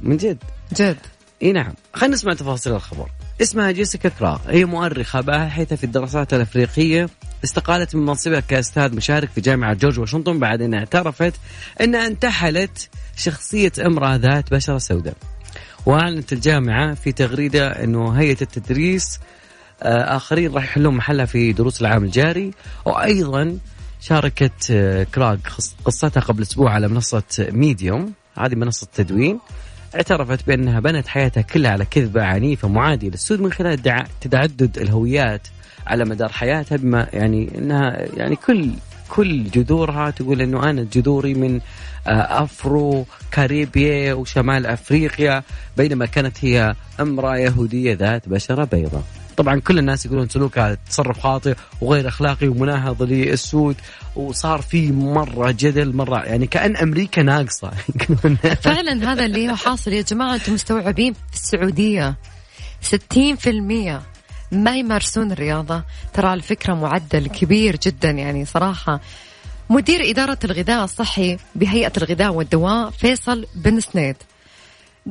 من 0.04 0.18
جد. 0.18 0.38
جد. 0.74 0.98
إي 1.44 1.52
نعم. 1.52 1.74
خلينا 1.94 2.16
نسمع 2.16 2.34
تفاصيل 2.34 2.74
الخبر. 2.74 3.10
اسمها 3.42 3.72
جيسيكا 3.72 4.10
كراغ. 4.10 4.40
هي 4.48 4.66
مؤرخة 4.66 5.22
باحثة 5.22 5.76
في 5.76 5.84
الدراسات 5.84 6.34
الأفريقية 6.34 7.10
استقالت 7.44 7.96
من 7.96 8.06
منصبها 8.06 8.40
كأستاذ 8.40 8.96
مشارك 8.96 9.30
في 9.36 9.42
جامعة 9.42 9.74
جورج 9.74 10.00
واشنطن 10.00 10.40
بعد 10.40 10.62
أن 10.62 10.74
اعترفت 10.74 11.34
أنها 11.82 12.08
انتحلت 12.08 12.90
شخصية 13.18 13.72
امرأة 13.86 14.16
ذات 14.16 14.54
بشرة 14.54 14.78
سوداء. 14.78 15.16
وأعلنت 15.86 16.34
الجامعة 16.34 16.94
في 16.94 17.12
تغريدة 17.12 17.68
أنه 17.84 18.12
هيئة 18.12 18.38
التدريس 18.42 19.20
آه، 19.84 20.16
آخرين 20.18 20.54
راح 20.54 20.64
يحلون 20.64 20.96
محلها 20.96 21.26
في 21.26 21.54
دروس 21.54 21.82
العام 21.82 22.04
الجاري. 22.04 22.52
وأيضا 22.86 23.58
شاركت 24.02 24.68
آه، 24.72 25.04
كراغ 25.04 25.38
قص- 25.58 25.76
قصتها 25.86 26.22
قبل 26.22 26.42
أسبوع 26.42 26.72
على 26.74 26.88
منصة 26.88 27.24
ميديوم. 27.40 28.14
هذه 28.38 28.56
منصة 28.56 28.88
تدوين. 28.96 29.40
اعترفت 29.96 30.48
بأنها 30.48 30.80
بنت 30.80 31.08
حياتها 31.08 31.42
كلها 31.42 31.72
على 31.72 31.86
كذبة 31.86 32.24
عنيفة 32.24 32.68
معادية 32.68 33.10
للسود 33.10 33.42
من 33.42 33.52
خلال 33.52 34.08
تعدد 34.22 34.78
الهويات 34.78 35.48
على 35.88 36.06
مدار 36.06 36.30
حياتها 36.30 36.76
بما 36.76 37.08
يعني 37.14 37.58
إنها 37.58 38.06
يعني 38.18 38.36
كل 38.36 38.70
كل 39.10 39.44
جذورها 39.44 40.10
تقول 40.10 40.42
إنه 40.42 40.70
أنا 40.70 40.88
جذوري 40.94 41.34
من 41.34 41.60
آه، 42.08 42.44
أفرو 42.44 43.06
كاريبيا 43.32 44.14
وشمال 44.14 44.66
أفريقيا 44.66 45.44
بينما 45.78 46.06
كانت 46.06 46.46
هي 46.46 46.76
أمرأة 47.00 47.38
يهودية 47.38 47.94
ذات 47.94 48.30
بشرة 48.30 48.64
بيضاء. 48.64 49.21
طبعا 49.38 49.60
كل 49.60 49.80
الناس 49.80 50.06
يقولون 50.06 50.30
سلوكها 50.30 50.78
تصرف 50.90 51.20
خاطئ 51.20 51.56
وغير 51.82 52.08
أخلاقي 52.08 52.48
ومناهض 52.48 53.04
للسود 53.04 53.76
وصار 54.16 54.62
في 54.62 54.92
مرة 54.92 55.52
جدل 55.52 55.96
مرة 55.96 56.24
يعني 56.24 56.48
كأن 56.48 56.76
أمريكا 56.76 57.24
ناقصة. 57.24 57.72
فعلا 58.64 59.12
هذا 59.12 59.26
اللي 59.26 59.50
هو 59.50 59.56
حاصل 59.56 59.94
يا 59.94 60.02
جماعة 60.02 60.36
أنتم 60.36 60.54
مستوعبين؟ 60.54 61.14
في 61.14 61.34
السعودية 61.34 62.16
60% 62.82 64.02
ما 64.52 64.78
يمارسون 64.78 65.32
الرياضة 65.32 65.84
ترى 66.14 66.34
الفكرة 66.34 66.74
معدل 66.74 67.28
كبير 67.28 67.76
جدا 67.76 68.10
يعني 68.10 68.46
صراحة. 68.46 69.00
مدير 69.70 70.10
إدارة 70.10 70.38
الغذاء 70.44 70.84
الصحي 70.84 71.38
بهيئة 71.56 71.92
الغذاء 71.98 72.34
والدواء 72.34 72.90
فيصل 72.90 73.46
بن 73.56 73.80
سنيد. 73.80 74.16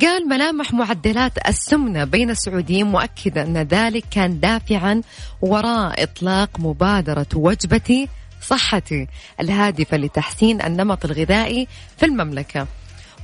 قال 0.01 0.29
ملامح 0.29 0.73
معدلات 0.73 1.49
السمنة 1.49 2.05
بين 2.05 2.31
السعوديين 2.31 2.87
مؤكدة 2.87 3.43
أن 3.43 3.57
ذلك 3.59 4.05
كان 4.11 4.41
دافعا 4.41 5.03
وراء 5.43 6.03
إطلاق 6.03 6.51
مبادرة 6.59 7.27
وجبتي 7.35 8.09
صحتي 8.43 9.07
الهادفة 9.41 9.97
لتحسين 9.97 10.63
النمط 10.63 11.05
الغذائي 11.05 11.69
في 11.99 12.07
المملكة. 12.07 12.67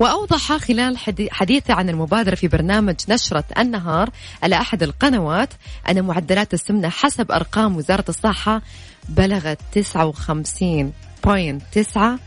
وأوضح 0.00 0.52
خلال 0.56 0.98
حدي- 0.98 1.30
حديثه 1.30 1.74
عن 1.74 1.88
المبادرة 1.90 2.34
في 2.34 2.48
برنامج 2.48 2.94
نشرة 3.08 3.44
النهار 3.58 4.10
على 4.42 4.56
أحد 4.56 4.82
القنوات 4.82 5.48
أن 5.90 6.02
معدلات 6.04 6.54
السمنة 6.54 6.88
حسب 6.88 7.32
أرقام 7.32 7.76
وزارة 7.76 8.04
الصحة 8.08 8.62
بلغت 9.08 9.58
59.9 9.72 12.18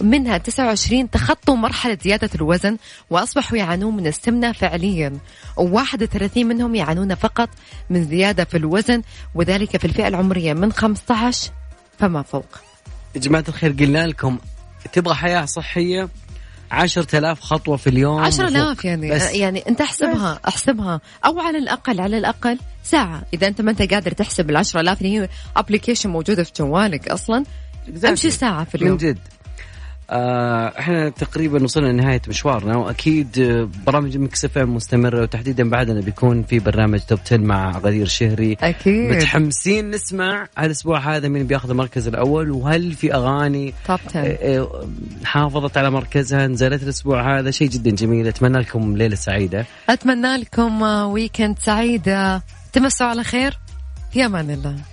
منها 0.00 0.38
29 0.38 1.10
تخطوا 1.10 1.56
مرحلة 1.56 1.98
زيادة 2.04 2.30
الوزن 2.34 2.76
وأصبحوا 3.10 3.58
يعانون 3.58 3.96
من 3.96 4.06
السمنة 4.06 4.52
فعليا. 4.52 5.18
و31 5.60 6.36
منهم 6.36 6.74
يعانون 6.74 7.14
فقط 7.14 7.48
من 7.90 8.04
زيادة 8.04 8.44
في 8.44 8.56
الوزن 8.56 9.02
وذلك 9.34 9.76
في 9.76 9.84
الفئة 9.84 10.08
العمرية 10.08 10.52
من 10.52 10.72
15 10.72 11.50
فما 11.98 12.22
فوق. 12.22 12.46
يا 13.14 13.20
جماعة 13.20 13.44
الخير 13.48 13.72
قلنا 13.72 14.06
لكم 14.06 14.38
تبغى 14.92 15.14
حياة 15.14 15.44
صحية 15.44 16.08
عشرة 16.70 17.18
آلاف 17.18 17.40
خطوة 17.40 17.76
في 17.76 17.86
اليوم 17.86 18.20
عشرة. 18.20 18.48
آلاف 18.48 18.84
يعني 18.84 19.10
بس. 19.10 19.34
يعني 19.34 19.68
أنت 19.68 19.80
احسبها 19.80 20.40
احسبها. 20.48 21.00
أو 21.26 21.40
على 21.40 21.58
الأقل 21.58 22.00
على 22.00 22.18
الأقل 22.18 22.58
ساعة. 22.84 23.22
إذا 23.34 23.46
أنت 23.46 23.60
ما 23.60 23.70
أنت 23.70 23.82
قادر 23.82 24.12
تحسب 24.12 24.50
العشرة 24.50 24.80
آلاف 24.80 25.02
اللي 25.02 25.18
هي 25.18 25.28
application 25.56 26.10
موجودة 26.10 26.44
في 26.44 26.52
جوالك 26.58 27.08
أصلا. 27.08 27.44
أمشي 28.04 28.30
ساعة 28.30 28.64
في 28.64 28.76
من 28.78 28.82
اليوم. 28.82 28.96
جد. 28.96 29.18
آه 29.18 29.41
إحنا 30.78 31.08
تقريبا 31.08 31.64
وصلنا 31.64 31.86
لنهاية 31.86 32.20
مشوارنا 32.28 32.76
وأكيد 32.76 33.38
آه، 33.38 33.68
برامج 33.86 34.16
مكس 34.16 34.44
إف 34.44 34.58
إم 34.58 34.74
مستمرة 34.74 35.22
وتحديدا 35.22 35.70
بعدنا 35.70 36.00
بيكون 36.00 36.42
في 36.42 36.58
برنامج 36.58 37.00
top 37.00 37.18
10 37.26 37.36
مع 37.36 37.78
غدير 37.78 38.06
شهري. 38.06 38.56
أكيد. 38.62 39.10
متحمسين 39.10 39.90
نسمع 39.90 40.48
هالاسبوع 40.58 40.98
هذا 40.98 41.28
مين 41.28 41.46
بياخذ 41.46 41.70
المركز 41.70 42.08
الأول 42.08 42.50
وهل 42.50 42.92
في 42.92 43.14
أغاني؟ 43.14 43.74
top 43.86 43.98
10 44.08 44.20
آه، 44.20 44.60
آه، 44.60 44.88
حافظت 45.24 45.76
على 45.76 45.90
مركزها 45.90 46.46
نزلت 46.46 46.82
الأسبوع 46.82 47.38
هذا 47.38 47.50
شيء 47.50 47.68
جدا 47.68 47.90
جميل. 47.90 48.26
أتمنى 48.26 48.58
لكم 48.58 48.96
ليلة 48.96 49.16
سعيدة. 49.16 49.66
أتمنى 49.88 50.36
لكم 50.36 50.82
آه، 50.82 51.06
ويكند 51.06 51.58
سعيد. 51.58 52.08
آه، 52.08 52.42
تمسوا 52.72 53.06
على 53.06 53.24
خير. 53.24 53.58
في 54.12 54.26
أمان 54.26 54.50
الله. 54.50 54.91